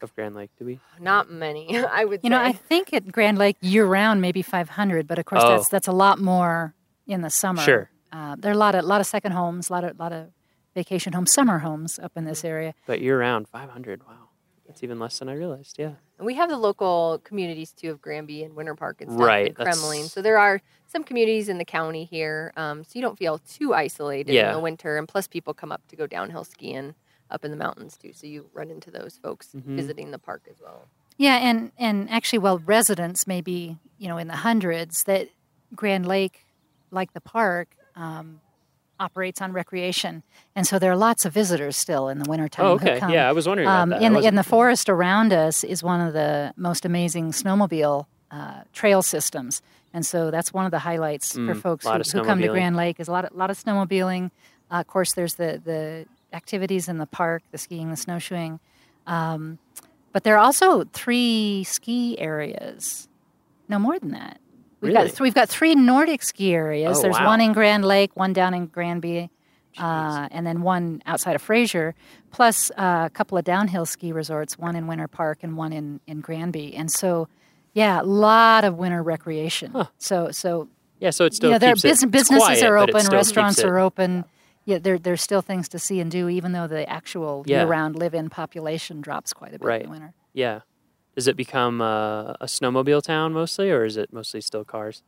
[0.01, 0.51] of Grand Lake?
[0.59, 0.80] Do we?
[0.99, 5.07] Not many, I would You know, I think at Grand Lake year round, maybe 500,
[5.07, 5.49] but of course Oh.
[5.51, 6.75] that's that's a lot more
[7.07, 7.61] in the summer.
[7.61, 7.89] Sure.
[8.11, 10.27] Uh, there are a lot of lot of second homes, a lot of lot of
[10.75, 12.73] vacation homes, summer homes up in this area.
[12.86, 14.01] But year-round, 500.
[14.05, 14.30] Wow,
[14.67, 15.77] that's even less than I realized.
[15.80, 15.93] Yeah.
[16.17, 19.47] And we have the local communities too of Granby and Winter Park and stuff, Right,
[19.47, 20.09] and that's- Kremmling.
[20.09, 23.73] So there are some communities in the county here, um, so you don't feel too
[23.73, 24.47] isolated Yeah.
[24.49, 24.97] in the winter.
[24.97, 26.95] And plus, people come up to go downhill skiing
[27.29, 29.75] up in the mountains too, so you run into those folks Mhm.
[29.75, 30.87] visiting the park as well.
[31.17, 35.29] Yeah, and and actually, while residents may be you know in the hundreds, that
[35.75, 36.45] Grand Lake,
[36.91, 38.41] like the park, um,
[38.99, 40.23] operates on recreation,
[40.55, 42.65] and so there are lots of visitors still in the wintertime.
[42.65, 42.99] Oh, who okay.
[42.99, 43.11] come.
[43.11, 44.01] Yeah, I was wondering about Um, that.
[44.01, 48.61] in the, in the forest around us is one of the most amazing snowmobile uh,
[48.73, 49.61] trail systems,
[49.93, 52.47] and so that's one of the highlights for Mm, folks who, who come to.
[52.49, 52.99] Grand Lake.
[52.99, 54.32] Is a lot of lot of snowmobiling.
[54.71, 58.59] Uh, of course, there's the the activities in the park, the skiing, the snowshoeing,
[59.07, 59.57] um,
[60.13, 63.07] but there are also three ski areas.
[63.67, 64.39] No more than that.
[64.82, 64.93] We've Really?
[64.93, 66.99] got th- we've got three Nordic ski areas.
[66.99, 67.25] Oh, There's wow.
[67.27, 69.30] one in Grand Lake, one down in Granby,
[69.77, 71.95] uh, and then one outside of Fraser,
[72.32, 75.99] plus uh, a couple of downhill ski resorts, one in Winter Park and one in,
[76.07, 76.75] in Granby.
[76.75, 77.27] And so,
[77.74, 79.72] yeah, a lot of winter recreation.
[79.72, 79.86] Huh.
[79.97, 80.67] So, so
[80.99, 83.05] yeah, so it still you know, there keeps it- bus- it's businesses quiet, are open,
[83.07, 84.26] restaurants are open.
[84.65, 87.59] Yeah, there, there's still things to see and do, even though the actual Yeah.
[87.59, 89.82] year-round live-in population drops quite a bit Right.
[89.82, 90.13] in the winter.
[90.34, 90.59] Yeah.
[91.15, 95.01] Does it become uh, a snowmobile town mostly, or is it mostly still cars,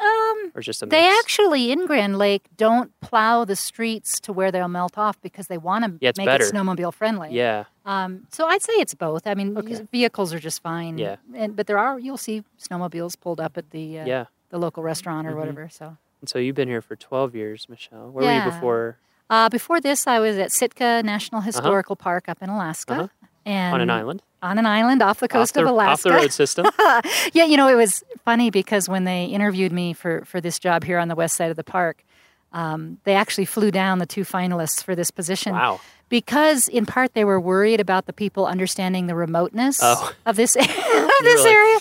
[0.00, 1.18] Um, or just a They mix?
[1.20, 5.58] actually in Grand Lake don't plow the streets to where they'll melt off because they
[5.58, 6.44] want to Yeah, make better.
[6.46, 7.30] it snowmobile friendly.
[7.32, 7.64] Yeah.
[7.84, 9.26] Um, so I'd say it's both.
[9.26, 9.86] I mean, Okay.
[9.92, 10.98] vehicles are just fine.
[10.98, 11.16] Yeah.
[11.34, 14.24] And, but there are you'll see snowmobiles pulled up at the uh, Yeah.
[14.50, 15.36] the local restaurant or Mhm.
[15.38, 15.68] whatever.
[15.70, 18.10] So And so you've been here for 12 years, Michele.
[18.10, 18.98] Where were you before?
[19.30, 23.08] uh, before this, I was at Sitka National Historical Park up in Alaska, Uh-huh.
[23.44, 24.22] and on an island?
[24.42, 25.92] On an island off the coast off the, of Alaska.
[25.92, 26.66] Off the road system.
[27.32, 30.84] yeah, you know, it was funny because when they interviewed me for, for this job
[30.84, 32.04] here on the west side of the park,
[32.52, 35.54] um, they actually flew down the two finalists for this position.
[35.54, 35.80] Wow.
[36.12, 40.12] Because in part they were worried about the people understanding the remoteness Oh.
[40.26, 41.78] of this of this like, area,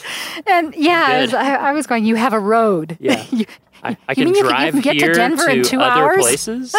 [0.47, 2.05] and yeah, I was, I, I was going.
[2.05, 2.97] You have a road.
[2.99, 3.25] Yeah.
[3.31, 3.45] You-
[3.83, 5.79] I, I You can mean you can- you drive can get to Denver in two
[5.81, 6.17] other hours?
[6.21, 6.75] places.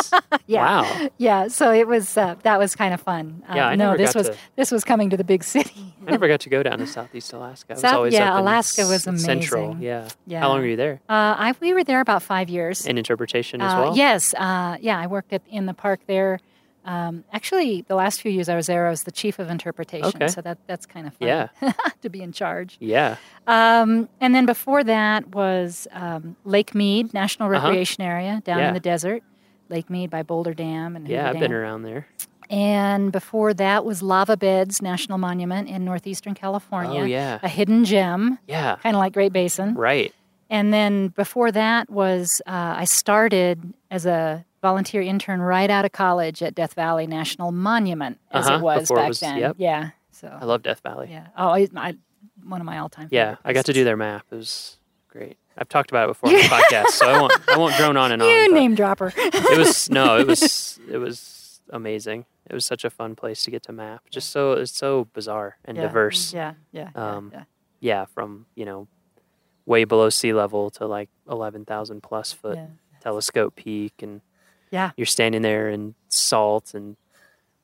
[0.46, 0.82] yeah.
[0.82, 1.08] Wow.
[1.18, 1.48] yeah.
[1.48, 3.42] So it was uh, that was kind of fun.
[3.48, 5.42] Uh, Yeah, I no, never this got was to- this was coming to the big
[5.42, 5.94] city.
[6.06, 7.72] I never got to go down to Southeast Alaska.
[7.72, 9.64] I was South- always yeah, Alaska was Central.
[9.72, 9.82] amazing.
[9.82, 10.08] Yeah.
[10.28, 10.40] Yeah.
[10.40, 11.00] How long were you there?
[11.08, 12.86] Uh, I we were there about five years.
[12.86, 13.96] In interpretation as Uh, well.
[13.96, 16.38] Yes, uh, yeah, I worked at, in the park there.
[16.84, 20.06] Um, actually, the last few years I was there, I was the chief of interpretation.
[20.06, 20.28] Okay.
[20.28, 21.28] So that that's kind of fun.
[21.28, 21.48] Yeah.
[22.02, 22.76] to be in charge.
[22.80, 23.16] Yeah.
[23.46, 27.66] Um, and then before that was um, Lake Mead National Uh-huh.
[27.68, 28.68] Recreation Area down Yeah.
[28.68, 29.22] in the desert.
[29.68, 31.26] Lake Mead by Boulder Dam and Yeah.
[31.28, 32.06] Hoover I've been around there.
[32.50, 37.00] And before that was Lava Beds National Monument in northeastern California.
[37.00, 37.38] Oh yeah.
[37.42, 38.76] A hidden gem, Yeah.
[38.82, 39.74] kind of like Great Basin.
[39.74, 40.12] Right.
[40.50, 45.92] And then before that was uh, I started as a volunteer intern right out of
[45.92, 49.36] college at Death Valley National Monument, as Uh-huh, it was before it back was- then.
[49.38, 49.56] yep.
[49.58, 49.90] Yeah.
[50.12, 51.08] So I love Death Valley.
[51.10, 51.26] yeah.
[51.36, 51.94] Oh, I, I,
[52.44, 53.08] one of my all-time.
[53.10, 54.24] Yeah, I got to do their map.
[54.30, 55.36] It was great.
[55.58, 58.10] I've talked about it before on the podcast, so I won't I won't drone on
[58.12, 58.28] and on.
[58.28, 59.12] You name dropper.
[59.16, 62.24] It was no, it was it was amazing.
[62.48, 64.02] It was such a fun place to get to map.
[64.10, 66.32] Just so it's so bizarre and Yeah, diverse.
[66.32, 66.54] Yeah.
[66.72, 66.90] Yeah.
[66.94, 67.44] yeah, Um, yeah.
[67.80, 68.88] Yeah, from you know,
[69.66, 72.66] way below sea level to like eleven thousand plus foot yeah.
[73.00, 74.20] telescope peak, and
[74.72, 74.90] Yeah.
[74.96, 76.96] you're standing there in salt and.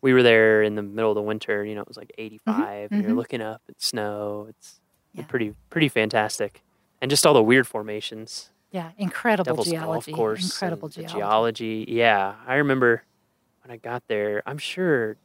[0.01, 1.65] We were there in the middle of the winter.
[1.65, 3.17] You know, it was like 85, and you're mhm.
[3.17, 4.47] looking up at snow.
[4.49, 4.79] It's
[5.13, 5.25] Yeah.
[5.25, 6.63] pretty pretty fantastic,
[7.03, 8.51] and just all the weird formations.
[8.71, 8.93] Yeah.
[8.97, 10.13] Incredible Devil's geology.
[10.13, 10.45] Golf Course.
[10.45, 11.15] Incredible geology.
[11.19, 11.85] geology.
[11.89, 13.03] Yeah, I remember
[13.65, 14.41] when I got there.
[14.47, 15.17] I'm sure.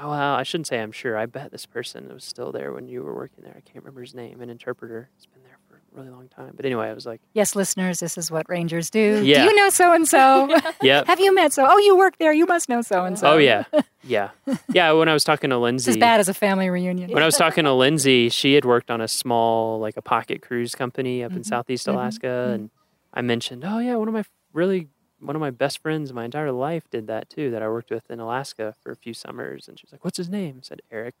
[0.00, 1.18] Oh well, I shouldn't say I'm sure.
[1.18, 3.52] I bet this person was still there when you were working there.
[3.54, 4.40] I can't remember his name.
[4.40, 5.10] An interpreter.
[5.18, 5.58] He's been there
[5.92, 6.52] really long time.
[6.54, 9.22] But anyway, I was like, Yes, listeners, this is what rangers do.
[9.24, 9.40] Yeah.
[9.42, 10.48] Do you know so and so?
[10.82, 11.06] yep.
[11.06, 11.64] Have you met so?
[11.68, 12.32] Oh, you work there.
[12.32, 13.32] You must know so and so.
[13.32, 13.64] Oh yeah,
[14.04, 14.30] yeah,
[14.72, 14.92] yeah.
[14.92, 17.10] When I was talking to Lindsay, It's Lindsay, as bad as a family reunion.
[17.10, 20.42] when I was talking to Lindsay, she had worked on a small, like a pocket
[20.42, 22.54] cruise company up in Mhm, Southeast mhm, Alaska, mhm.
[22.54, 22.70] and
[23.14, 24.88] I mentioned, oh yeah, one of my really
[25.18, 27.50] one of my best friends my entire life did that too.
[27.50, 30.16] That I worked with in Alaska for a few summers, and she was like, "What's
[30.18, 31.14] his name?" I said Eric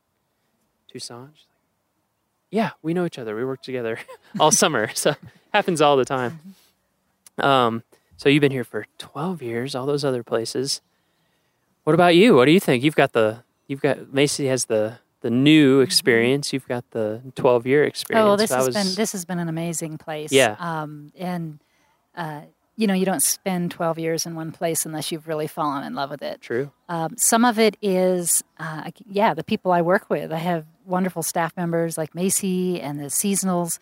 [0.92, 1.46] Toussaint.
[2.50, 3.34] "Yeah, we know each other.
[3.36, 3.98] We work together
[4.40, 5.14] all summer, so
[5.52, 6.40] happens all the time."
[7.38, 7.82] Um,
[8.16, 9.74] so you've been here for twelve years.
[9.74, 10.80] All those other places.
[11.84, 12.34] What about you?
[12.34, 12.84] What do you think?
[12.84, 16.52] You've got the you've got Maci has the the new experience.
[16.52, 18.20] You've got the twelve year experience.
[18.22, 18.26] Mm-hmm.
[18.26, 20.32] Oh, well, this That has was- been this has been an amazing place.
[20.32, 20.56] Yeah.
[20.58, 21.58] Um, and
[22.14, 22.42] uh,
[22.80, 25.94] you know, you don't spend twelve years in one place unless you've really fallen in
[25.94, 26.40] love with it.
[26.40, 26.70] true.
[26.88, 30.32] Um, some of it is, uh, yeah, the people I work with.
[30.32, 33.78] I have wonderful staff members like Maci and the seasonals.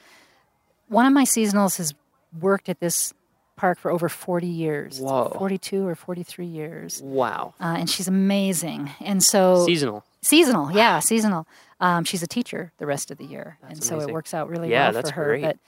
[0.88, 1.94] One of my seasonals has
[2.40, 3.12] worked at this
[3.57, 5.01] park for over 40 years.
[5.01, 5.32] Whoa.
[5.36, 7.01] 42 or 43 years.
[7.03, 7.55] Wow.
[7.61, 8.90] Uh, and she's amazing.
[9.01, 10.05] And so, Seasonal.
[10.22, 11.46] seasonal, yeah, seasonal.
[11.80, 13.59] Um, she's a teacher the rest of the year.
[13.62, 15.24] That's and so it works out really Yeah, well for her.
[15.24, 15.42] great.
[15.42, 15.59] But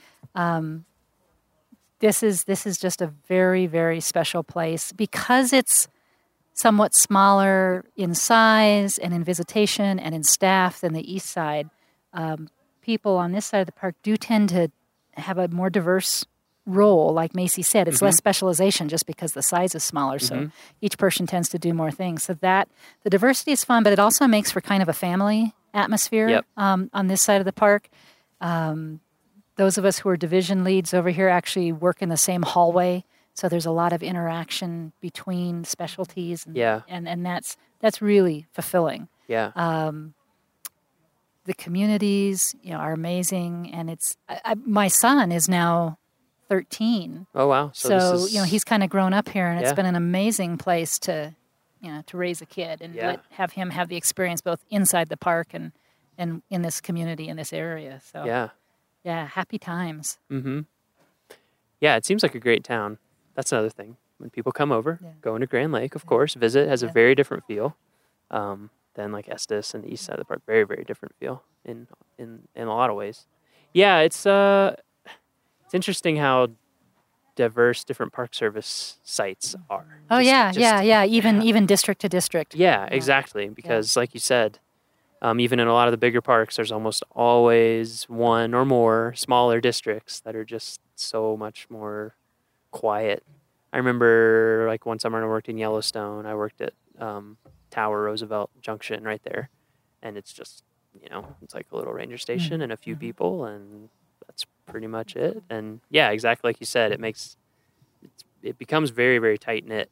[0.41, 0.85] um,
[2.01, 5.89] this is this is just a very very special place because it's
[6.55, 11.71] somewhat smaller in size and in visitation and in staff than the east side.
[12.13, 12.49] Um,
[12.83, 14.71] people on this side of the park do tend to
[15.15, 16.25] have a more diverse
[16.67, 17.13] role.
[17.15, 18.07] Like Maci said, it's Mm-hmm.
[18.07, 20.19] less specialization just because the size is smaller.
[20.19, 22.23] So each person tends to do more things.
[22.25, 22.69] So that
[23.05, 26.47] the diversity is fun, but it also makes for kind of a family atmosphere Yep.
[26.57, 27.89] um, on this side of the park.
[28.41, 29.01] Um,
[29.57, 33.05] those of us who are division leads over here actually work in the same hallway.
[33.35, 36.83] So there's a lot of interaction between specialties, and, Yeah.
[36.89, 39.09] and and that's that's really fulfilling.
[39.29, 39.53] Yeah.
[39.55, 40.15] Um,
[41.45, 45.99] the communities, you know, are amazing, and it's I, I, my son is now
[46.49, 47.71] 13, oh wow.
[47.73, 49.87] So, so, this is, you know he's kind of grown up here, and it's been
[49.87, 51.35] an amazing place to,
[51.81, 53.07] you know, to raise a kid and Yeah.
[53.09, 55.73] let, have him have the experience both inside the park and
[56.19, 58.01] and in this community in this area.
[58.13, 58.49] So yeah.
[59.05, 60.19] Yeah, happy times.
[60.31, 60.61] Mm-hmm.
[61.81, 62.99] Yeah, it seems like a great town.
[63.35, 63.97] That's another thing.
[64.19, 65.11] When people come over, Yeah.
[65.23, 67.77] go into Grand Lake, of course, visit has a very different feel
[68.31, 70.43] um, than like Estes and the east side of the park.
[70.47, 71.87] Very, very different feel in
[72.19, 73.27] in in a lot of ways.
[73.73, 74.77] Yeah, it's uh,
[75.65, 76.49] it's interesting how
[77.37, 80.01] diverse different park service sites are.
[80.11, 81.05] Oh Just- yeah, just- yeah, yeah.
[81.07, 82.55] Even even district to district.
[82.55, 83.49] Yeah, exactly.
[83.49, 84.59] Because, like you said,
[85.23, 89.13] um, even in a lot of the bigger parks, there's almost always one or more
[89.17, 92.15] smaller districts that are just so much more
[92.73, 93.23] quiet.
[93.73, 96.27] I remember, like one summer I worked in Yellowstone.
[96.27, 97.37] I worked at um,
[97.71, 99.51] Tower Roosevelt Junction right there,
[100.03, 100.63] and it's just
[101.01, 103.01] you know, it's like a little ranger station and a few Mhm.
[103.01, 103.91] people, and
[104.27, 105.41] that's pretty much it.
[105.49, 107.37] And yeah, exactly like you said, it makes
[108.43, 109.91] it becomes very very tight knit.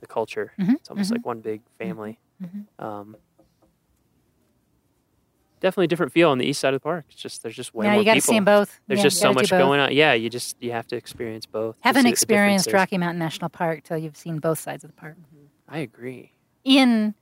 [0.00, 1.16] The culture, Mhm, it's almost mhm.
[1.16, 2.18] like one big family.
[2.42, 2.66] Mhm.
[2.78, 3.16] Um,
[5.62, 7.06] definitely different feel on the east side of the park.
[7.08, 7.92] It's just there's just way more.
[7.92, 8.32] yeah, more you got to people.
[8.32, 8.80] see them both.
[8.86, 9.92] There's Yeah, just so much going on.
[9.92, 11.76] Yeah, you just you have to experience both.
[11.80, 12.70] Haven't experienced.
[12.72, 15.16] Rocky Mountain National Park till you've seen both sides of the park
[15.68, 16.32] I agree.
[16.64, 17.14] in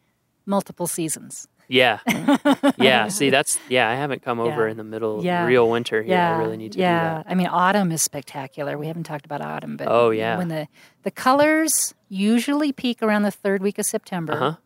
[0.47, 1.47] multiple seasons.
[1.69, 2.01] Yeah,
[2.79, 3.07] yeah.
[3.07, 3.89] See, that's yeah.
[3.89, 4.73] I haven't come over Yeah.
[4.73, 5.45] in the middle Yeah.
[5.45, 6.15] real winter here.
[6.17, 6.99] yeah, I really need to yeah.
[7.19, 7.27] do that.
[7.31, 8.77] I mean, autumn is spectacular.
[8.77, 10.37] We haven't talked about autumn, but Oh, yeah.
[10.37, 10.67] when the
[11.05, 14.57] the colors usually peak around the third week of September, Uh huh.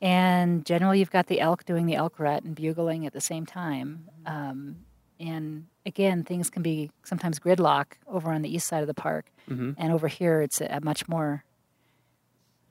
[0.00, 3.44] And generally you've got the elk doing the elk rut and bugling at the same
[3.46, 4.08] time.
[4.26, 4.76] Um,
[5.20, 9.26] and again, things can be sometimes gridlock over on the east side of the park,
[9.48, 11.44] hmm and over here it's a, much more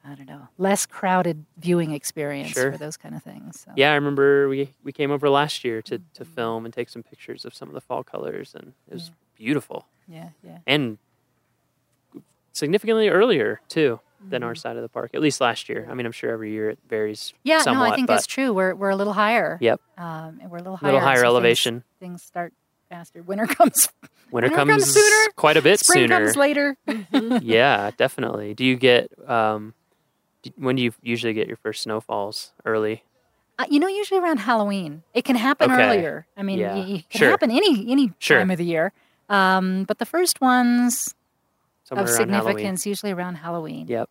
[0.05, 2.71] I don't know, less crowded viewing experience Sure.
[2.71, 3.59] for those kind of things.
[3.65, 3.71] So.
[3.75, 7.03] Yeah, I remember we we came over last year to to film and take some
[7.03, 10.59] pictures of some of the fall colors, and it was beautiful yeah, yeah.
[10.65, 10.97] and
[12.53, 15.11] significantly earlier too than our side of the park.
[15.13, 15.87] At least last year.
[15.89, 17.33] I mean, I'm sure every year it varies.
[17.43, 18.53] Yeah, somewhat, no, I think that's true.
[18.53, 19.57] We're we're a little higher.
[19.61, 19.79] Yep.
[19.97, 20.89] Um, and we're a little higher.
[20.91, 21.83] a little higher so elevation.
[21.99, 22.53] Things, start
[22.89, 23.21] faster.
[23.21, 23.89] Winter comes.
[24.31, 26.19] Winter, winter comes, comes sooner, quite a bit spring sooner.
[26.25, 26.77] comes later.
[27.41, 28.53] yeah, definitely.
[28.53, 29.73] Do you get um,
[30.43, 32.51] d- when do you usually get your first snowfalls?
[32.65, 33.03] Early.
[33.59, 35.01] Uh, you know, usually around Halloween.
[35.13, 35.81] It can happen Okay.
[35.83, 36.27] earlier.
[36.37, 36.73] I mean, Yeah.
[36.75, 37.29] y- it can Sure.
[37.29, 38.37] happen any any Sure.
[38.39, 38.91] time of the year.
[39.29, 41.15] Um, but the first ones
[41.87, 43.87] Somewhere of around significance usually around Halloween.
[43.87, 44.09] Yep.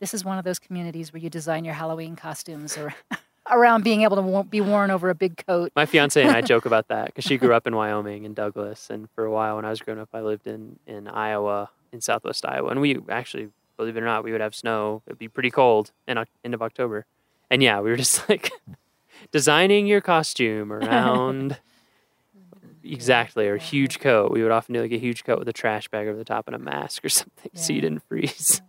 [0.00, 2.94] This is one of those communities where you design your Halloween costumes ar-
[3.50, 5.72] around being able to be worn over a big coat.
[5.76, 8.88] My fiance and I joke about that because she grew up in Wyoming in Douglas,
[8.88, 12.00] and for a while when I was growing up, I lived in in Iowa, in
[12.00, 15.02] Southwest Iowa, and we actually, believe it or not, we would have snow.
[15.06, 17.04] It'd be pretty cold in end of October,
[17.50, 18.52] and yeah, we were just like
[19.32, 21.58] designing your costume around
[22.84, 24.30] exactly or a huge coat.
[24.30, 26.46] We would often do like a huge coat with a trash bag over the top
[26.46, 28.62] and a mask or something, so you didn't freeze.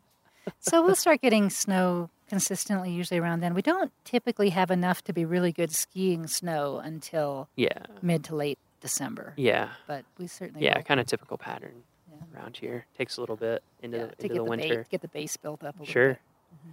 [0.59, 3.53] So we'll start getting snow consistently, usually around then.
[3.53, 8.35] We don't typically have enough to be really good skiing snow until Yeah, mid to
[8.35, 9.33] late December.
[9.35, 10.77] yeah, But we certainly yeah.
[10.77, 12.39] will, Kind of typical pattern Yeah.
[12.39, 12.85] around here.
[12.97, 14.75] Takes a little bit into yeah, the, to into get the the, winter.
[14.77, 16.07] base, get the base built up a little Sure.
[16.13, 16.17] bit.
[16.55, 16.69] Mm-hmm.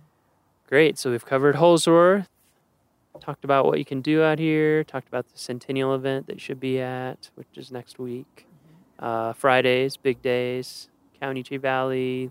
[0.69, 0.99] Great.
[0.99, 2.27] So we've covered Holzwarth,
[3.21, 6.41] talked about what you can do out here, talked about the Centennial event that you
[6.41, 8.47] should be at, which is next week.
[8.99, 10.89] Uh, Fridays, big days,
[11.21, 12.31] County Valley.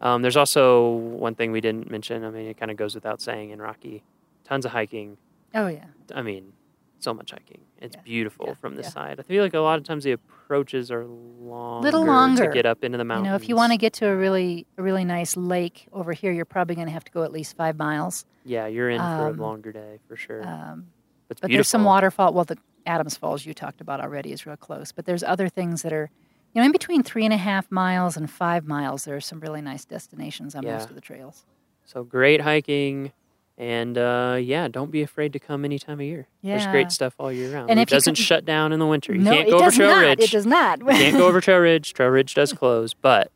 [0.00, 2.24] Um, there's also one thing we didn't mention.
[2.24, 4.02] I mean, it kind of goes without saying in Rocky.
[4.44, 5.16] Tons of hiking.
[5.54, 6.52] Oh yeah, I mean,
[6.98, 7.60] so much hiking.
[7.78, 8.90] It's Yeah, beautiful yeah, from this yeah.
[8.90, 9.20] side.
[9.20, 12.46] I feel like a lot of times the approaches are longer, longer.
[12.46, 13.26] to get up into the mountains.
[13.26, 16.12] you know, if you want to get to a really a really nice lake over
[16.12, 18.24] here, you're probably going to have to go at least five miles.
[18.44, 20.46] yeah, you're in for a um, longer day for sure.
[20.46, 20.86] Um,
[21.28, 21.56] but beautiful.
[21.56, 22.32] there's some waterfall.
[22.32, 24.92] Well, the Adams Falls you talked about already is real close.
[24.92, 26.08] But there's other things that are,
[26.52, 29.04] you know, in between three and a half miles and five miles.
[29.04, 31.44] There are some really nice destinations on most of the trails.
[31.84, 33.12] So great hiking,
[33.58, 36.26] and uh, yeah, don't be afraid to come any time of year.
[36.42, 37.70] There's great stuff all year round.
[37.70, 39.12] And it doesn't shut down in the winter.
[39.14, 40.00] You no, can't it go over does Trail not.
[40.02, 40.20] Ridge.
[40.22, 40.78] It does not.
[40.80, 41.92] you can't go over Trail Ridge.
[41.94, 43.30] Trail Ridge does close, but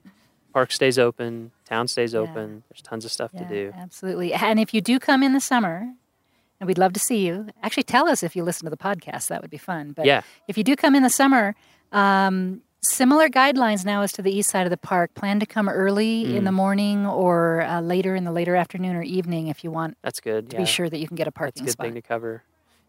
[0.53, 1.53] park stays open.
[1.65, 2.21] Town stays Yeah.
[2.21, 2.63] open.
[2.71, 3.73] There's tons of stuff Yeah, to do.
[3.77, 4.33] Absolutely.
[4.35, 5.89] And if you do come in the summer,
[6.61, 9.29] and we'd love to see you, actually tell us if you listen to the podcast.
[9.29, 9.93] That would be fun.
[9.93, 10.23] But Yeah.
[10.49, 11.55] if you do come in the summer,
[11.93, 15.15] um, similar guidelines now as to the east side of the park.
[15.15, 16.45] Plan to come early in Mm.
[16.45, 20.21] the morning or uh, later in the later afternoon or evening if you want That's
[20.21, 20.51] good.
[20.51, 20.63] to yeah.
[20.63, 21.63] be sure that you can get a parking.
[21.65, 21.87] That's a good spot.
[21.87, 22.43] thing to cover.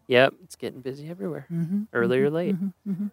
[0.08, 1.82] Yep, it's getting busy everywhere, mm-hmm.
[1.92, 2.56] early or late.
[2.86, 3.06] hmm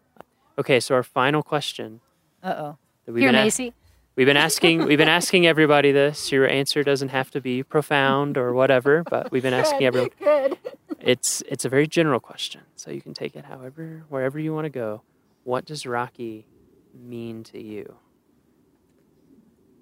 [0.58, 2.02] Okay, so our final question
[2.44, 2.78] Uh oh.
[3.06, 3.74] that we've Here, been a- Maci.
[4.16, 6.30] We've been asking we've been asking everybody this.
[6.30, 10.10] Your answer doesn't have to be profound or whatever, but we've been asking everyone.
[10.20, 10.58] Good.
[11.00, 14.66] It's it's a very general question, so you can take it however wherever you want
[14.66, 15.04] to go.
[15.46, 16.46] What does Rocky
[16.94, 17.98] mean to you?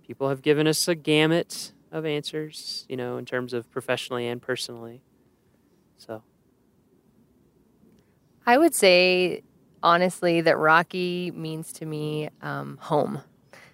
[0.05, 4.41] People have given us a gamut of answers, you know, in terms of professionally and
[4.41, 5.01] personally.
[5.97, 6.23] So,
[8.45, 9.43] I would say,
[9.83, 13.21] honestly, that Rocky means to me um, home.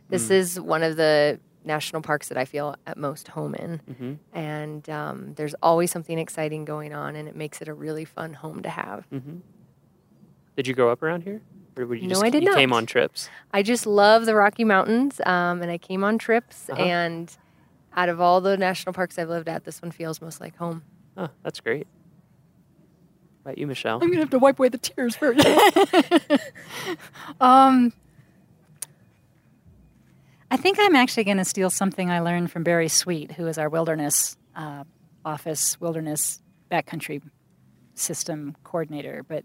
[0.10, 0.32] This Mm.
[0.32, 3.82] is one of the national parks that I feel at most home in.
[3.98, 8.06] hmm And um, there's always something exciting going on, and it makes it a really
[8.06, 9.06] fun home to have.
[9.12, 9.38] hmm
[10.56, 11.42] Did you grow up around here,
[11.78, 13.30] or were you No, just I did you came on trips?
[13.52, 16.70] I just love the Rocky Mountains, um, and I came on trips.
[16.70, 16.82] Uh-huh.
[16.82, 17.36] And
[17.96, 20.84] out of all the national parks I've lived at, this one feels most like home.
[21.18, 21.88] Oh, that's great.
[23.44, 24.00] How about you, Michele?
[24.02, 25.46] I'm gonna have to wipe away the tears first.
[27.42, 27.94] um,
[30.54, 33.58] I think I'm actually going to steal something I learned from Barry Sweet, who is
[33.58, 34.84] our wilderness uh,
[35.26, 37.24] office, wilderness backcountry
[37.96, 39.44] system coordinator, but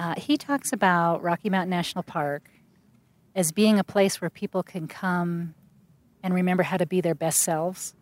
[0.00, 2.48] uh, he talks about Rocky Mountain National Park
[3.34, 5.54] as being a place where people can come
[6.22, 7.92] and remember how to be their best selves.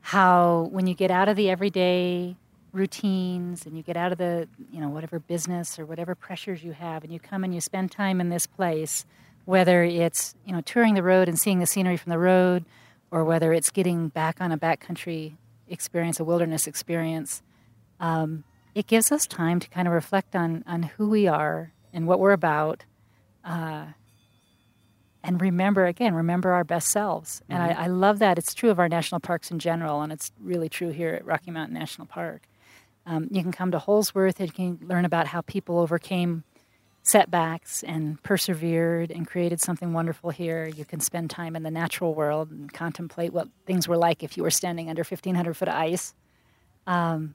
[0.00, 2.34] How when you get out of the everyday
[2.72, 6.72] routines and you get out of the you know whatever business or whatever pressures you
[6.72, 9.06] have and you come and you spend time in this place
[9.44, 12.64] whether it's you know touring the road and seeing the scenery from the road
[13.12, 15.34] or whether it's getting back on a backcountry
[15.68, 17.40] experience a wilderness experience
[18.00, 18.42] um,
[18.74, 22.18] it gives us time to kind of reflect on on who we are and what
[22.18, 22.84] we're about
[23.44, 23.86] uh,
[25.22, 27.80] and remember again remember our best selves and Mm-hmm.
[27.80, 30.68] I, I love that it's true of our national parks in general and it's really
[30.68, 32.48] true here at rocky mountain national park
[33.06, 36.44] um, you can come to Holzwarth and you can learn about how people overcame
[37.02, 40.66] setbacks and persevered and created something wonderful here.
[40.66, 44.36] You can spend time in the natural world and contemplate what things were like if
[44.36, 46.14] you were standing under 1,500 foot of ice.
[46.86, 47.34] Um,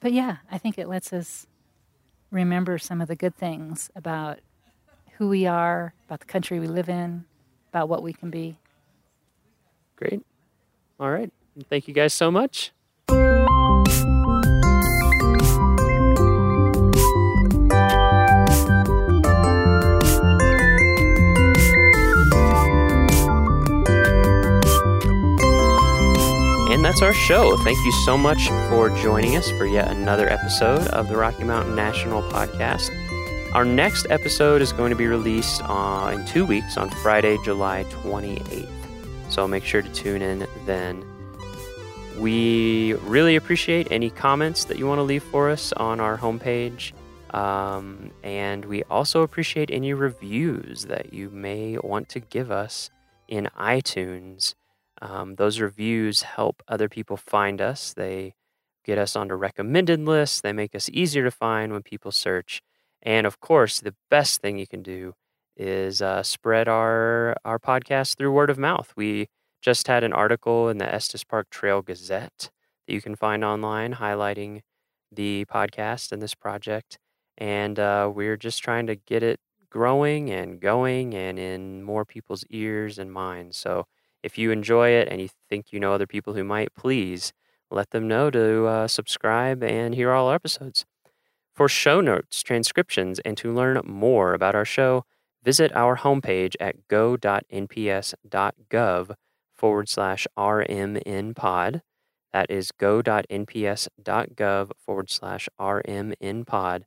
[0.00, 1.46] but yeah, I think it lets us
[2.30, 4.38] remember some of the good things about
[5.16, 7.24] who we are, about the country we live in,
[7.70, 8.58] about what we can be.
[9.96, 10.22] Great.
[11.00, 11.32] All right.
[11.68, 12.72] Thank you guys so much.
[26.78, 27.56] And that's our show.
[27.56, 31.74] Thank you so much for joining us for yet another episode of the Rocky Mountain
[31.74, 32.92] National Podcast.
[33.52, 37.84] Our next episode is going to be released uh, in two weeks on Friday, July
[37.90, 38.70] 28th.
[39.28, 41.04] So make sure to tune in then.
[42.16, 46.92] We really appreciate any comments that you want to leave for us on our homepage.
[47.34, 52.90] Um, and we also appreciate any reviews that you may want to give us
[53.26, 54.54] in iTunes.
[55.00, 57.92] Um, those reviews help other people find us.
[57.94, 58.34] They
[58.84, 60.40] get us onto recommended lists.
[60.40, 62.62] They make us easier to find when people search.
[63.02, 65.14] And of course, the best thing you can do
[65.56, 68.92] is uh, spread our our podcast through word of mouth.
[68.96, 69.28] We
[69.60, 72.50] just had an article in the Estes Park Trail Gazette
[72.86, 74.60] that you can find online highlighting
[75.10, 76.98] the podcast and this project.
[77.36, 79.40] And uh, we're just trying to get it
[79.70, 83.56] growing and going and in more people's ears and minds.
[83.56, 83.86] So
[84.22, 87.32] if you enjoy it and you think you know other people who might, please
[87.70, 90.84] let them know to uh, subscribe and hear all our episodes.
[91.54, 95.04] For show notes, transcriptions, and to learn more about our show,
[95.42, 97.20] visit our homepage at go.nps.gov
[99.54, 101.80] forward slash rmnpod.
[102.32, 103.10] That is go.nps.gov
[104.78, 106.82] forward slash rmnpod.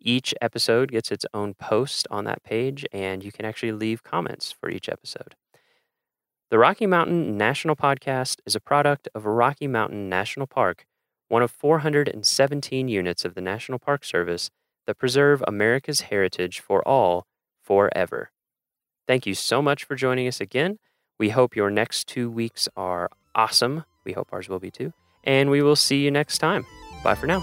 [0.00, 4.52] Each episode gets its own post on that page, and you can actually leave comments
[4.52, 5.34] for each episode.
[6.54, 10.86] The Rocky Mountain National Podcast is a product of Rocky Mountain National Park,
[11.26, 14.52] one of 417 units of the National Park Service
[14.86, 17.26] that preserve America's heritage for all
[17.60, 18.30] forever.
[19.08, 20.78] Thank you so much for joining us again.
[21.18, 23.82] We hope your next two weeks are awesome.
[24.04, 24.92] We hope ours will be too.
[25.24, 26.64] And we will see you next time.
[27.02, 27.42] Bye for now.